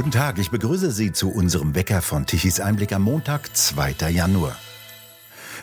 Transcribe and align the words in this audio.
Guten 0.00 0.12
Tag, 0.12 0.38
ich 0.38 0.50
begrüße 0.50 0.92
Sie 0.92 1.12
zu 1.12 1.28
unserem 1.28 1.74
Wecker 1.74 2.00
von 2.00 2.24
Tichys 2.24 2.58
Einblick 2.58 2.94
am 2.94 3.02
Montag, 3.02 3.54
2. 3.54 4.08
Januar. 4.08 4.56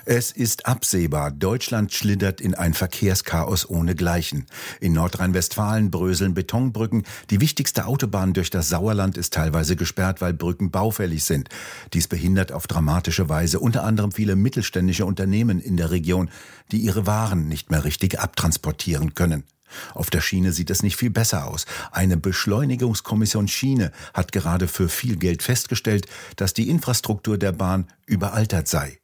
Es 0.06 0.32
ist 0.32 0.68
absehbar, 0.68 1.32
Deutschland 1.32 1.92
schlittert 1.92 2.40
in 2.40 2.54
ein 2.54 2.76
Verkehrschaos 2.76 3.68
ohnegleichen. 3.68 4.46
In 4.80 4.94
Nordrhein-Westfalen 4.94 5.90
bröseln 5.90 6.36
Betonbrücken. 6.36 7.02
Die 7.32 7.42
wichtigste 7.42 7.88
Autobahn 7.88 8.34
durch 8.34 8.52
das 8.52 8.70
Sauerland 8.70 9.18
ist 9.18 9.34
teilweise 9.34 9.76
gesperrt, 9.76 10.22
weil 10.22 10.36
Brücken 10.36 10.70
baufällig 10.70 11.24
sind. 11.24 11.50
Dies 11.94 12.08
behindert 12.08 12.52
auf 12.52 12.68
dramatische 12.68 13.30
Weise 13.30 13.60
unter 13.60 13.84
anderem 13.86 14.12
viele 14.12 14.36
mittelständische 14.36 15.08
Unternehmen 15.08 15.60
in 15.60 15.78
der 15.78 15.90
Region, 15.90 16.30
die 16.72 16.78
ihre 16.78 17.08
Waren 17.08 17.48
nicht 17.48 17.72
mehr 17.72 17.84
richtig 17.84 18.20
abtransportieren 18.20 19.16
können. 19.16 19.46
Auf 19.94 20.10
der 20.10 20.22
Schiene 20.22 20.52
sieht 20.52 20.70
es 20.70 20.84
nicht 20.84 20.98
viel 20.98 21.10
besser 21.10 21.48
aus. 21.48 21.66
Eine 21.92 22.18
Beschleunigungskommission 22.18 23.48
Schiene 23.48 23.92
hat 24.14 24.32
gerade 24.32 24.68
für 24.68 24.90
viel 24.90 25.18
Geld 25.18 25.44
festgestellt, 25.44 26.08
dass 26.36 26.54
die 26.54 26.70
Infrastruktur 26.70 27.38
der 27.38 27.52
Bahn 27.52 27.88
überaltert 28.06 28.68
sei. 28.68 29.00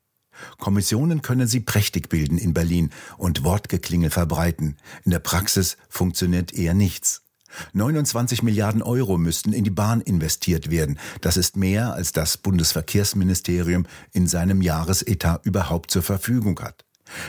Kommissionen 0.57 1.21
können 1.21 1.47
sie 1.47 1.59
prächtig 1.59 2.09
bilden 2.09 2.37
in 2.37 2.53
Berlin 2.53 2.89
und 3.17 3.43
Wortgeklingel 3.43 4.09
verbreiten. 4.09 4.77
In 5.03 5.11
der 5.11 5.19
Praxis 5.19 5.77
funktioniert 5.89 6.53
eher 6.53 6.73
nichts. 6.73 7.21
29 7.73 8.41
Milliarden 8.41 8.81
Euro 8.81 9.17
müssten 9.17 9.53
in 9.53 9.63
die 9.63 9.69
Bahn 9.69 10.01
investiert 10.01 10.71
werden. 10.71 10.97
Das 11.21 11.37
ist 11.37 11.55
mehr, 11.55 11.93
als 11.93 12.11
das 12.11 12.37
Bundesverkehrsministerium 12.37 13.85
in 14.11 14.27
seinem 14.27 14.61
Jahresetat 14.61 15.45
überhaupt 15.45 15.91
zur 15.91 16.01
Verfügung 16.01 16.59
hat. 16.59 16.83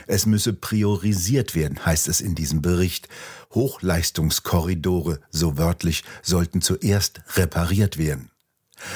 Es 0.07 0.25
müsse 0.25 0.53
priorisiert 0.53 1.55
werden, 1.55 1.85
heißt 1.85 2.07
es 2.07 2.21
in 2.21 2.35
diesem 2.35 2.61
Bericht. 2.61 3.07
Hochleistungskorridore, 3.53 5.19
so 5.29 5.57
wörtlich, 5.57 6.03
sollten 6.21 6.61
zuerst 6.61 7.21
repariert 7.35 7.97
werden. 7.97 8.31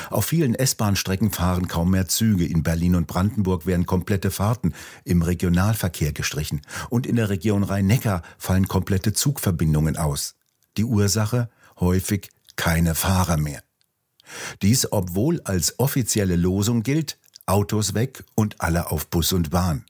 Auf 0.09 0.25
vielen 0.25 0.55
S-Bahn-Strecken 0.55 1.31
fahren 1.31 1.67
kaum 1.67 1.91
mehr 1.91 2.07
Züge. 2.07 2.45
In 2.45 2.63
Berlin 2.63 2.95
und 2.95 3.07
Brandenburg 3.07 3.65
werden 3.65 3.85
komplette 3.85 4.31
Fahrten 4.31 4.73
im 5.05 5.21
Regionalverkehr 5.21 6.11
gestrichen. 6.11 6.61
Und 6.89 7.07
in 7.07 7.15
der 7.15 7.29
Region 7.29 7.63
Rhein-Neckar 7.63 8.21
fallen 8.37 8.67
komplette 8.67 9.13
Zugverbindungen 9.13 9.97
aus. 9.97 10.35
Die 10.77 10.83
Ursache? 10.83 11.49
Häufig 11.79 12.29
keine 12.55 12.93
Fahrer 12.93 13.37
mehr. 13.37 13.63
Dies, 14.61 14.91
obwohl 14.91 15.41
als 15.45 15.79
offizielle 15.79 16.35
Losung 16.35 16.83
gilt, 16.83 17.17
Autos 17.45 17.93
weg 17.93 18.23
und 18.35 18.61
alle 18.61 18.91
auf 18.91 19.07
Bus 19.07 19.33
und 19.33 19.49
Bahn. 19.49 19.85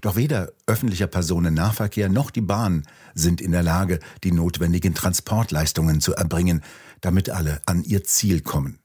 Doch 0.00 0.16
weder 0.16 0.52
öffentlicher 0.66 1.06
Personennahverkehr 1.06 2.08
noch 2.08 2.30
die 2.30 2.40
Bahn 2.40 2.84
sind 3.14 3.40
in 3.40 3.52
der 3.52 3.62
Lage, 3.62 4.00
die 4.24 4.32
notwendigen 4.32 4.94
Transportleistungen 4.94 6.00
zu 6.00 6.14
erbringen, 6.14 6.62
damit 7.00 7.30
alle 7.30 7.60
an 7.66 7.82
ihr 7.84 8.04
Ziel 8.04 8.40
kommen. 8.40 8.78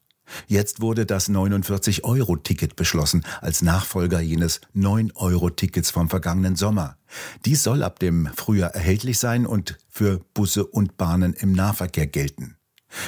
Jetzt 0.48 0.82
wurde 0.82 1.06
das 1.06 1.30
49-Euro-Ticket 1.30 2.76
beschlossen 2.76 3.26
als 3.42 3.62
Nachfolger 3.62 4.22
jenes 4.22 4.62
9-Euro-Tickets 4.76 5.92
vom 5.92 6.10
vergangenen 6.10 6.56
Sommer. 6.56 6.98
Dies 7.46 7.64
soll 7.64 7.84
ab 7.84 8.00
dem 8.00 8.30
Frühjahr 8.36 8.74
erhältlich 8.74 9.20
sein 9.20 9.46
und 9.46 9.78
für 9.90 10.22
Busse 10.34 10.66
und 10.66 10.98
Bahnen 10.98 11.34
im 11.34 11.52
Nahverkehr 11.52 12.08
gelten. 12.08 12.56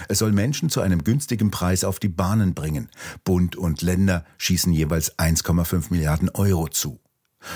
Es 0.08 0.20
soll 0.20 0.32
Menschen 0.32 0.70
zu 0.70 0.82
einem 0.82 1.04
günstigen 1.04 1.52
Preis 1.52 1.84
auf 1.84 2.00
die 2.00 2.10
Bahnen 2.10 2.54
bringen. 2.54 2.90
Bund 3.24 3.56
und 3.56 3.82
Länder 3.82 4.26
schießen 4.38 4.72
jeweils 4.72 5.18
1,5 5.18 5.88
Milliarden 5.90 6.30
Euro 6.30 6.70
zu. 6.70 7.00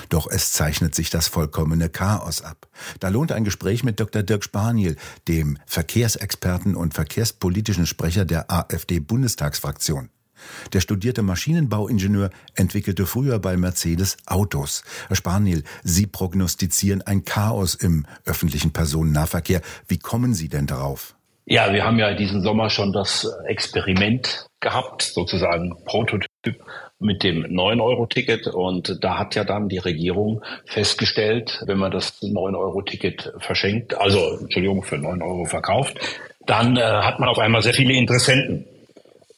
Doch 0.10 0.28
es 0.30 0.54
zeichnet 0.54 0.96
sich 0.96 1.10
das 1.10 1.28
vollkommene 1.28 1.90
Chaos 1.90 2.42
ab. 2.42 2.68
Da 3.00 3.10
lohnt 3.10 3.32
ein 3.32 3.44
Gespräch 3.44 3.84
mit 3.84 4.00
Dr. 4.00 4.24
Dirk 4.24 4.44
Spaniel, 4.44 4.96
dem 5.28 5.58
Verkehrsexperten 5.66 6.76
und 6.76 6.94
verkehrspolitischen 6.94 7.86
Sprecher 7.86 8.26
der 8.26 8.52
AfD-Bundestagsfraktion. 8.52 10.10
Der 10.74 10.82
studierte 10.82 11.24
Maschinenbauingenieur 11.24 12.30
entwickelte 12.56 13.06
früher 13.06 13.40
bei 13.40 13.58
Mercedes 13.58 14.18
Autos. 14.26 14.84
Herr 15.08 15.16
Spaniel, 15.16 15.64
Sie 15.84 16.08
prognostizieren 16.08 17.02
ein 17.02 17.26
Chaos 17.26 17.76
im 17.76 18.06
öffentlichen 18.26 18.72
Personennahverkehr. 18.72 19.62
Wie 19.88 19.98
kommen 19.98 20.34
Sie 20.34 20.50
denn 20.50 20.68
darauf? 20.68 21.16
Ja, 21.46 21.72
wir 21.72 21.86
haben 21.86 21.98
ja 21.98 22.14
diesen 22.14 22.44
Sommer 22.44 22.70
schon 22.70 22.92
das 22.92 23.26
Experiment 23.46 24.48
gehabt, 24.60 25.02
sozusagen 25.02 25.74
Prototyp 25.86 26.28
mit 27.00 27.24
dem 27.24 27.44
9-Euro-Ticket. 27.44 28.48
Und 28.48 29.04
da 29.04 29.18
hat 29.18 29.36
ja 29.36 29.44
dann 29.44 29.70
die 29.70 29.78
Regierung 29.78 30.44
festgestellt, 30.66 31.64
wenn 31.66 31.78
man 31.78 31.92
das 31.92 32.22
9-Euro-Ticket 32.22 33.34
verschenkt, 33.40 33.98
also 33.98 34.38
Entschuldigung, 34.40 34.84
für 34.84 34.98
9 34.98 35.22
Euro 35.22 35.46
verkauft, 35.46 35.98
dann 36.46 36.78
äh, 36.78 36.82
hat 36.82 37.20
man 37.20 37.30
auf 37.30 37.40
einmal 37.40 37.62
sehr 37.62 37.74
viele 37.74 37.94
Interessenten. 37.94 38.66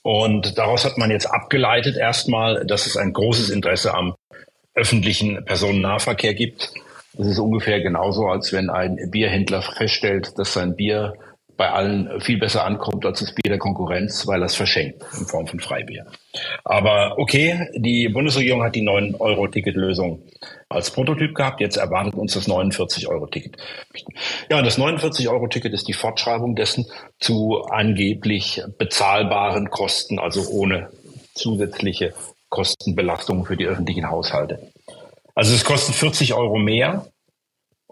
Und 0.01 0.57
daraus 0.57 0.85
hat 0.85 0.97
man 0.97 1.11
jetzt 1.11 1.25
abgeleitet 1.25 1.97
erstmal, 1.97 2.65
dass 2.65 2.85
es 2.85 2.95
ein 2.95 3.13
großes 3.13 3.49
Interesse 3.49 3.93
am 3.93 4.15
öffentlichen 4.73 5.43
Personennahverkehr 5.43 6.33
gibt. 6.33 6.71
Das 7.13 7.27
ist 7.27 7.39
ungefähr 7.39 7.81
genauso, 7.81 8.27
als 8.27 8.53
wenn 8.53 8.69
ein 8.69 8.97
Bierhändler 9.11 9.61
feststellt, 9.61 10.37
dass 10.37 10.53
sein 10.53 10.75
Bier 10.75 11.15
bei 11.59 11.69
allen 11.71 12.21
viel 12.21 12.39
besser 12.39 12.63
ankommt 12.63 13.05
als 13.05 13.19
das 13.19 13.35
Bier 13.35 13.49
der 13.49 13.57
Konkurrenz, 13.57 14.25
weil 14.25 14.41
es 14.43 14.55
verschenkt 14.55 15.03
in 15.19 15.25
Form 15.25 15.45
von 15.45 15.59
Freibier. 15.59 16.05
Aber 16.63 17.15
okay, 17.17 17.67
die 17.75 18.07
Bundesregierung 18.07 18.63
hat 18.63 18.75
die 18.75 18.81
9-Euro-Ticket-Lösung 18.81 20.23
als 20.69 20.89
Prototyp 20.89 21.35
gehabt. 21.35 21.59
Jetzt 21.59 21.75
erwartet 21.75 22.13
uns 22.13 22.33
das 22.33 22.47
49-Euro-Ticket. 22.47 23.57
Ja, 24.49 24.61
das 24.61 24.79
49-Euro-Ticket 24.79 25.73
ist 25.73 25.89
die 25.89 25.93
Fortschreibung 25.93 26.55
dessen 26.55 26.85
zu 27.19 27.61
angeblich 27.69 28.61
bezahlbaren 28.77 29.69
Kosten, 29.69 30.17
also 30.17 30.47
ohne 30.49 30.89
zusätzliche 31.33 32.13
Kostenbelastungen 32.47 33.43
für 33.43 33.57
die 33.57 33.65
öffentlichen 33.65 34.09
Haushalte. 34.09 34.71
Also 35.35 35.53
es 35.53 35.65
kostet 35.65 35.95
40 35.95 36.33
Euro 36.35 36.57
mehr 36.57 37.05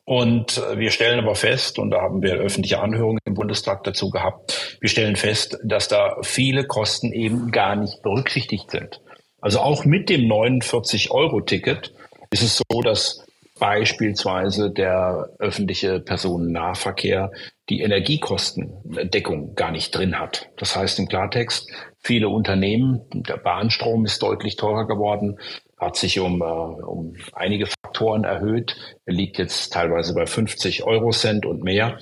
und 0.07 0.57
äh, 0.57 0.79
wir 0.79 0.91
stellen 0.91 1.19
aber 1.19 1.35
fest, 1.35 1.77
und 1.79 1.91
da 1.91 2.01
haben 2.01 2.21
wir 2.21 2.35
öffentliche 2.35 2.79
Anhörungen 2.79 3.19
im 3.25 3.33
Bundestag 3.33 3.83
dazu 3.83 4.09
gehabt, 4.09 4.77
wir 4.79 4.87
stellen 4.87 5.17
fest, 5.17 5.59
dass 5.65 5.89
da 5.89 6.15
viele 6.21 6.63
Kosten 6.63 7.11
eben 7.11 7.51
gar 7.51 7.75
nicht 7.75 8.01
berücksichtigt 8.03 8.71
sind. 8.71 9.01
Also 9.41 9.59
auch 9.59 9.83
mit 9.83 10.07
dem 10.09 10.21
49-Euro-Ticket 10.21 11.93
ist 12.29 12.41
es 12.41 12.55
so, 12.55 12.81
dass 12.81 13.25
beispielsweise 13.59 14.71
der 14.71 15.29
öffentliche 15.39 15.99
Personennahverkehr 15.99 17.31
die 17.67 17.81
Energiekostendeckung 17.81 19.55
gar 19.55 19.71
nicht 19.71 19.93
drin 19.93 20.17
hat. 20.17 20.47
Das 20.55 20.73
heißt 20.77 20.99
im 20.99 21.09
Klartext, 21.09 21.69
viele 21.99 22.29
Unternehmen, 22.29 23.01
der 23.11 23.37
Bahnstrom 23.37 24.05
ist 24.05 24.23
deutlich 24.23 24.55
teurer 24.55 24.87
geworden, 24.87 25.37
hat 25.77 25.95
sich 25.95 26.19
um, 26.19 26.41
äh, 26.41 26.45
um 26.45 27.15
einige 27.33 27.67
Faktoren 27.67 28.23
erhöht. 28.23 28.75
Er 29.05 29.13
liegt 29.13 29.37
jetzt 29.37 29.73
teilweise 29.73 30.13
bei 30.13 30.25
50 30.25 30.83
Euro 30.83 31.11
Cent 31.11 31.45
und 31.45 31.63
mehr. 31.63 31.99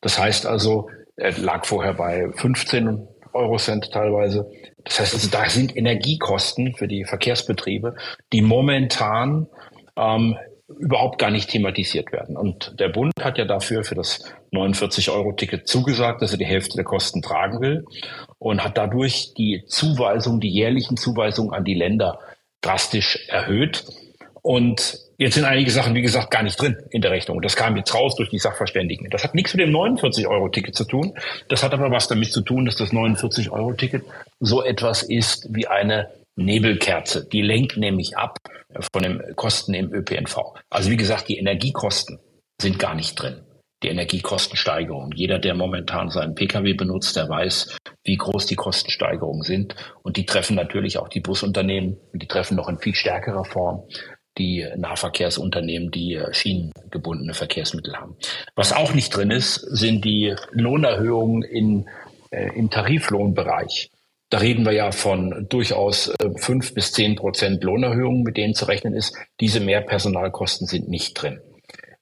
Das 0.00 0.18
heißt 0.18 0.46
also, 0.46 0.88
er 1.16 1.36
lag 1.38 1.66
vorher 1.66 1.94
bei 1.94 2.30
15 2.32 3.06
Euro 3.32 3.56
Cent 3.58 3.90
teilweise. 3.92 4.50
Das 4.84 5.00
heißt 5.00 5.14
also, 5.14 5.28
da 5.30 5.48
sind 5.48 5.76
Energiekosten 5.76 6.74
für 6.74 6.88
die 6.88 7.04
Verkehrsbetriebe, 7.04 7.96
die 8.32 8.40
momentan 8.40 9.48
ähm, 9.96 10.38
überhaupt 10.78 11.18
gar 11.18 11.30
nicht 11.30 11.50
thematisiert 11.50 12.12
werden. 12.12 12.36
Und 12.36 12.78
der 12.78 12.88
Bund 12.88 13.12
hat 13.20 13.38
ja 13.38 13.44
dafür 13.44 13.84
für 13.84 13.94
das 13.94 14.24
49-Euro-Ticket 14.52 15.66
zugesagt, 15.66 16.22
dass 16.22 16.32
er 16.32 16.38
die 16.38 16.46
Hälfte 16.46 16.76
der 16.76 16.84
Kosten 16.84 17.22
tragen 17.22 17.60
will 17.60 17.84
und 18.38 18.62
hat 18.62 18.76
dadurch 18.76 19.34
die 19.34 19.64
Zuweisung, 19.66 20.40
die 20.40 20.50
jährlichen 20.50 20.96
Zuweisungen 20.96 21.52
an 21.52 21.64
die 21.64 21.74
Länder 21.74 22.18
drastisch 22.60 23.18
erhöht. 23.28 23.84
Und 24.42 24.98
jetzt 25.18 25.34
sind 25.34 25.44
einige 25.44 25.70
Sachen, 25.70 25.94
wie 25.94 26.02
gesagt, 26.02 26.30
gar 26.30 26.42
nicht 26.42 26.60
drin 26.60 26.76
in 26.90 27.02
der 27.02 27.10
Rechnung. 27.10 27.42
Das 27.42 27.56
kam 27.56 27.76
jetzt 27.76 27.94
raus 27.94 28.16
durch 28.16 28.30
die 28.30 28.38
Sachverständigen. 28.38 29.10
Das 29.10 29.24
hat 29.24 29.34
nichts 29.34 29.54
mit 29.54 29.66
dem 29.66 29.74
49-Euro-Ticket 29.74 30.74
zu 30.74 30.84
tun. 30.84 31.14
Das 31.48 31.62
hat 31.62 31.72
aber 31.72 31.90
was 31.90 32.08
damit 32.08 32.32
zu 32.32 32.40
tun, 32.40 32.64
dass 32.64 32.76
das 32.76 32.92
49-Euro-Ticket 32.92 34.04
so 34.40 34.62
etwas 34.62 35.02
ist 35.02 35.48
wie 35.50 35.66
eine 35.66 36.10
Nebelkerze. 36.36 37.28
Die 37.28 37.42
lenkt 37.42 37.76
nämlich 37.76 38.16
ab 38.16 38.38
von 38.92 39.02
den 39.02 39.22
Kosten 39.34 39.74
im 39.74 39.92
ÖPNV. 39.92 40.36
Also 40.70 40.90
wie 40.90 40.96
gesagt, 40.96 41.28
die 41.28 41.38
Energiekosten 41.38 42.20
sind 42.60 42.78
gar 42.78 42.94
nicht 42.94 43.14
drin 43.20 43.42
die 43.82 43.88
Energiekostensteigerung. 43.88 45.12
Jeder, 45.14 45.38
der 45.38 45.54
momentan 45.54 46.10
seinen 46.10 46.34
Pkw 46.34 46.74
benutzt, 46.74 47.16
der 47.16 47.28
weiß, 47.28 47.76
wie 48.04 48.16
groß 48.16 48.46
die 48.46 48.56
Kostensteigerungen 48.56 49.42
sind. 49.42 49.76
Und 50.02 50.16
die 50.16 50.26
treffen 50.26 50.56
natürlich 50.56 50.98
auch 50.98 51.08
die 51.08 51.20
Busunternehmen 51.20 51.96
und 52.12 52.22
die 52.22 52.26
treffen 52.26 52.56
noch 52.56 52.68
in 52.68 52.78
viel 52.78 52.94
stärkerer 52.94 53.44
Form 53.44 53.84
die 54.38 54.66
Nahverkehrsunternehmen, 54.76 55.90
die 55.90 56.20
schienengebundene 56.30 57.34
Verkehrsmittel 57.34 57.96
haben. 57.96 58.16
Was 58.54 58.72
auch 58.72 58.94
nicht 58.94 59.10
drin 59.10 59.30
ist, 59.30 59.54
sind 59.54 60.04
die 60.04 60.34
Lohnerhöhungen 60.52 61.42
in, 61.42 61.88
äh, 62.30 62.56
im 62.56 62.70
Tariflohnbereich. 62.70 63.90
Da 64.30 64.38
reden 64.38 64.64
wir 64.64 64.72
ja 64.72 64.92
von 64.92 65.46
durchaus 65.48 66.08
äh, 66.08 66.30
fünf 66.36 66.74
bis 66.74 66.92
zehn 66.92 67.16
Prozent 67.16 67.64
Lohnerhöhungen, 67.64 68.22
mit 68.22 68.36
denen 68.36 68.54
zu 68.54 68.66
rechnen 68.66 68.94
ist. 68.94 69.16
Diese 69.40 69.60
Mehrpersonalkosten 69.60 70.66
sind 70.66 70.88
nicht 70.88 71.14
drin. 71.14 71.40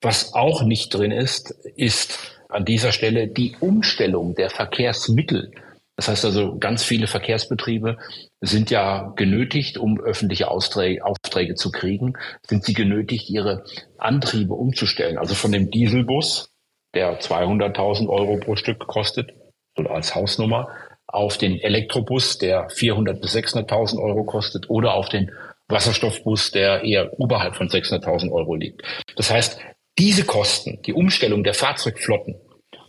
Was 0.01 0.35
auch 0.35 0.63
nicht 0.63 0.93
drin 0.95 1.11
ist, 1.11 1.51
ist 1.77 2.19
an 2.49 2.65
dieser 2.65 2.93
Stelle 2.93 3.29
die 3.29 3.57
Umstellung 3.61 4.35
der 4.35 4.51
Verkehrsmittel 4.51 5.53
Das 5.97 6.09
heißt 6.09 6.27
also, 6.27 6.59
ganz 6.59 6.85
viele 6.85 7.07
Verkehrsbetriebe 7.07 7.97
sind 8.43 8.71
ja 8.71 9.13
genötigt, 9.17 9.79
um 9.79 9.99
öffentliche 9.99 10.51
Aufträge, 10.51 11.05
Aufträge 11.05 11.55
zu 11.55 11.71
kriegen, 11.73 12.13
sind 12.47 12.65
sie 12.65 12.75
genötigt, 12.75 13.31
ihre 13.31 13.65
Antriebe 13.97 14.55
umzustellen. 14.55 15.17
Also 15.17 15.35
von 15.35 15.53
dem 15.53 15.71
Dieselbus, 15.71 16.51
der 16.95 17.19
200.000 17.19 18.09
Euro 18.09 18.37
pro 18.37 18.57
Stück 18.57 18.87
kostet, 18.87 19.33
oder 19.79 19.91
als 19.93 20.15
Hausnummer, 20.15 20.69
auf 21.07 21.39
den 21.39 21.59
Elektrobus, 21.59 22.37
der 22.37 22.69
400.000 22.69 23.21
bis 23.21 23.35
600.000 23.35 23.99
Euro 24.03 24.25
kostet, 24.25 24.69
oder 24.69 24.95
auf 24.95 25.09
den 25.09 25.33
Wasserstoffbus, 25.69 26.51
der 26.51 26.85
eher 26.85 27.19
oberhalb 27.19 27.57
von 27.57 27.69
600.000 27.69 28.31
Euro 28.33 28.55
liegt. 28.55 28.83
Das 29.17 29.31
heißt, 29.31 29.59
diese 29.99 30.25
Kosten, 30.25 30.81
die 30.83 30.93
Umstellung 30.93 31.45
der 31.45 31.55
Fahrzeugflotten 31.55 32.37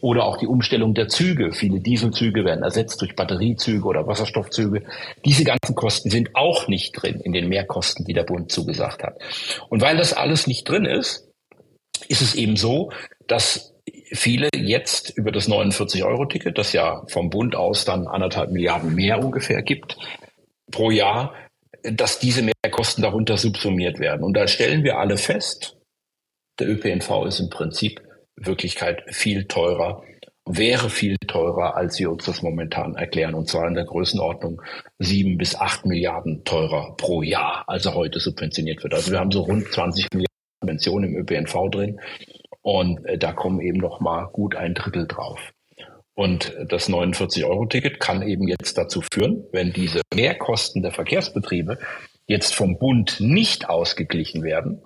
oder 0.01 0.25
auch 0.25 0.38
die 0.38 0.48
Umstellung 0.48 0.94
der 0.94 1.07
Züge, 1.07 1.54
viele 1.54 1.80
Dieselzüge 1.80 2.45
werden 2.45 2.63
ersetzt 2.63 3.01
durch 3.01 3.15
Batteriezüge 3.15 3.86
oder 3.86 4.06
Wasserstoffzüge, 4.07 4.83
diese 5.25 5.44
ganzen 5.44 5.75
Kosten 5.75 6.09
sind 6.09 6.36
auch 6.36 6.68
nicht 6.68 6.92
drin 6.94 7.19
in 7.21 7.33
den 7.33 7.48
Mehrkosten, 7.48 8.06
die 8.06 8.13
der 8.13 8.24
Bund 8.24 8.51
zugesagt 8.51 9.04
hat. 9.04 9.19
Und 9.69 9.81
weil 9.81 9.98
das 9.98 10.13
alles 10.13 10.48
nicht 10.48 10.69
drin 10.69 10.86
ist, 10.86 11.27
ist 12.09 12.21
es 12.21 12.36
eben 12.36 12.57
so, 12.57 12.92
dass 13.27 13.74
viele 14.12 14.50
jetzt 14.56 15.18
über 15.18 15.31
das 15.31 15.50
49-Euro-Ticket, 15.50 16.57
das 16.57 16.74
ja 16.74 17.03
vom 17.07 17.30
Bund 17.30 17.56
aus 17.56 17.86
dann 17.86 18.07
anderthalb 18.07 18.51
Milliarden 18.51 18.94
mehr 18.94 19.24
ungefähr 19.24 19.62
gibt 19.62 19.98
pro 20.71 20.92
Jahr, 20.92 21.33
dass 21.83 22.19
diese 22.19 22.44
Mehrkosten 22.44 23.01
darunter 23.01 23.38
subsumiert 23.38 24.00
werden. 24.00 24.24
Und 24.24 24.36
da 24.36 24.48
stellen 24.48 24.83
wir 24.83 24.98
alle 24.98 25.18
fest, 25.18 25.76
der 26.59 26.69
ÖPNV 26.69 27.25
ist 27.25 27.39
im 27.39 27.50
Prinzip 27.50 28.01
Wirklichkeit 28.36 29.04
viel 29.07 29.45
teurer, 29.45 30.04
wäre 30.45 30.89
viel 30.89 31.18
teurer, 31.27 31.75
als 31.75 32.00
wir 32.00 32.12
uns 32.12 32.25
das 32.25 32.42
momentan 32.42 32.95
erklären. 32.95 33.33
Und 33.33 33.50
zwar 33.50 33.68
in 33.68 33.74
der 33.74 33.86
Größenordnung 33.86 34.62
sieben 35.00 35.38
bis 35.38 35.56
acht 35.56 35.86
Milliarden 35.86 36.44
teurer 36.45 36.95
pro 36.95 37.21
Jahr, 37.21 37.63
also 37.68 37.94
heute 37.94 38.19
subventioniert 38.19 38.83
wird. 38.83 38.94
Also 38.94 39.12
wir 39.12 39.19
haben 39.19 39.31
so 39.31 39.42
rund 39.42 39.68
20 39.68 40.07
Milliarden 40.13 40.27
Subventionen 40.62 41.12
im 41.12 41.21
ÖPNV 41.21 41.69
drin. 41.71 42.00
Und 42.62 43.06
äh, 43.06 43.18
da 43.18 43.31
kommen 43.33 43.62
eben 43.62 43.80
noch 43.80 44.00
mal 44.00 44.25
gut 44.25 44.56
ein 44.56 44.74
Drittel 44.74 45.07
drauf. 45.07 45.39
Und 46.13 46.56
das 46.68 46.89
49-Euro-Ticket 46.89 48.00
kann 48.00 48.24
eben 48.24 48.48
jetzt 48.48 48.77
dazu 48.77 49.01
führen, 49.01 49.44
wenn 49.51 49.71
diese 49.71 50.01
Mehrkosten 50.13 50.81
der 50.81 50.92
Verkehrsbetriebe 50.92 51.77
jetzt 52.25 52.56
vom 52.56 52.80
Bund 52.80 53.18
nicht 53.19 53.69
ausgeglichen 53.69 54.44
werden, 54.44 54.81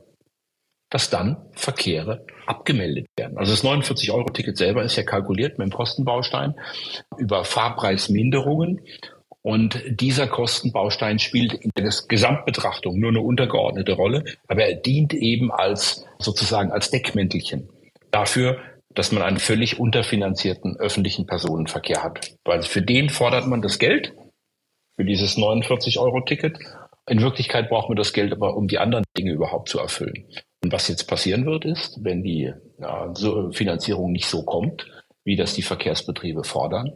dass 0.92 1.10
dann 1.10 1.38
Verkehre 1.54 2.26
abgemeldet 2.46 3.08
werden. 3.18 3.38
Also 3.38 3.54
das 3.54 3.64
49-Euro-Ticket 3.64 4.58
selber 4.58 4.84
ist 4.84 4.98
ja 4.98 5.04
kalkuliert 5.04 5.58
mit 5.58 5.68
dem 5.68 5.72
Kostenbaustein 5.72 6.54
über 7.18 7.44
Fahrpreisminderungen. 7.44 8.82
Und 9.42 9.82
dieser 9.88 10.28
Kostenbaustein 10.28 11.18
spielt 11.18 11.54
in 11.54 11.72
der 11.76 11.92
Gesamtbetrachtung 12.08 13.00
nur 13.00 13.10
eine 13.10 13.22
untergeordnete 13.22 13.94
Rolle, 13.94 14.26
aber 14.48 14.66
er 14.66 14.76
dient 14.76 15.14
eben 15.14 15.52
als 15.52 16.06
sozusagen 16.20 16.72
als 16.72 16.92
Deckmäntelchen 16.92 17.70
dafür, 18.12 18.60
dass 18.94 19.12
man 19.12 19.24
einen 19.24 19.40
völlig 19.40 19.80
unterfinanzierten 19.80 20.78
öffentlichen 20.78 21.26
Personenverkehr 21.26 22.04
hat. 22.04 22.36
Weil 22.44 22.62
für 22.62 22.82
den 22.82 23.10
fordert 23.10 23.48
man 23.48 23.62
das 23.62 23.80
Geld 23.80 24.14
für 24.98 25.06
dieses 25.06 25.38
49-Euro-Ticket. 25.38 26.60
In 27.08 27.22
Wirklichkeit 27.22 27.70
braucht 27.70 27.90
man 27.90 27.96
das 27.96 28.14
Geld 28.14 28.34
aber, 28.34 28.56
um 28.56 28.68
die 28.68 28.78
anderen 28.78 29.06
Dinge 29.18 29.32
überhaupt 29.32 29.70
zu 29.70 29.80
erfüllen. 29.80 30.28
Und 30.64 30.72
was 30.72 30.88
jetzt 30.88 31.06
passieren 31.06 31.46
wird, 31.46 31.66
ist, 31.66 32.04
wenn 32.04 32.24
die 32.24 32.54
ja, 32.80 33.12
so 33.16 33.52
Finanzierung 33.52 34.12
nicht 34.12 34.28
so 34.28 34.44
kommt, 34.44 34.86
wie 35.24 35.36
das 35.36 35.54
die 35.54 35.64
Verkehrsbetriebe 35.64 36.44
fordern, 36.44 36.92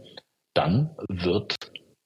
dann 0.54 0.96
wird 1.10 1.56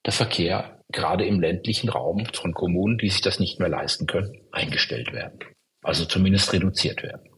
der 0.05 0.13
Verkehr 0.13 0.81
gerade 0.91 1.25
im 1.25 1.39
ländlichen 1.39 1.89
Raum 1.89 2.25
von 2.33 2.53
Kommunen, 2.53 2.97
die 2.97 3.09
sich 3.09 3.21
das 3.21 3.39
nicht 3.39 3.59
mehr 3.59 3.69
leisten 3.69 4.07
können, 4.07 4.41
eingestellt 4.51 5.13
werden. 5.13 5.39
Also 5.83 6.05
zumindest 6.05 6.51
reduziert 6.53 7.03
werden. 7.03 7.29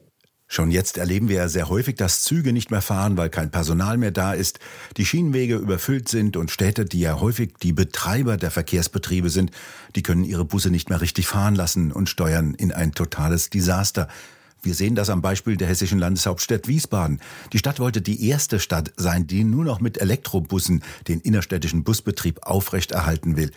Schon 0.54 0.70
jetzt 0.70 0.98
erleben 0.98 1.30
wir 1.30 1.38
ja 1.38 1.48
sehr 1.48 1.70
häufig, 1.70 1.96
dass 1.96 2.24
Züge 2.24 2.52
nicht 2.52 2.72
mehr 2.72 2.82
fahren, 2.82 3.16
weil 3.16 3.30
kein 3.30 3.52
Personal 3.52 3.98
mehr 3.98 4.12
da 4.12 4.34
ist, 4.34 4.60
die 4.98 5.06
Schienenwege 5.06 5.56
überfüllt 5.56 6.10
sind 6.10 6.36
und 6.36 6.52
Städte, 6.52 6.84
die 6.84 7.00
ja 7.00 7.22
häufig 7.22 7.54
die 7.64 7.72
Betreiber 7.72 8.36
der 8.36 8.52
Verkehrsbetriebe 8.52 9.30
sind, 9.30 9.52
die 9.96 10.04
können 10.04 10.26
ihre 10.26 10.44
Busse 10.44 10.70
nicht 10.70 10.90
mehr 10.90 11.00
richtig 11.00 11.26
fahren 11.28 11.56
lassen 11.56 11.94
und 11.94 12.10
steuern 12.10 12.54
in 12.54 12.74
ein 12.74 12.92
totales 12.92 13.50
Desaster. 13.50 14.10
Wir 14.62 14.74
sehen 14.74 14.94
das 14.94 15.10
am 15.10 15.22
Beispiel 15.22 15.56
der 15.56 15.70
hessischen 15.70 16.00
Landeshauptstadt 16.00 16.68
Wiesbaden. 16.68 17.22
Die 17.54 17.58
Stadt 17.58 17.80
wollte 17.80 18.02
die 18.02 18.28
erste 18.28 18.60
Stadt 18.60 18.92
sein, 18.98 19.28
die 19.28 19.46
nur 19.46 19.64
noch 19.64 19.80
mit 19.80 20.02
Elektrobussen 20.02 20.84
den 21.08 21.22
innerstädtischen 21.22 21.86
Busbetrieb 21.86 22.44
aufrechterhalten 22.44 23.38
will. 23.38 23.52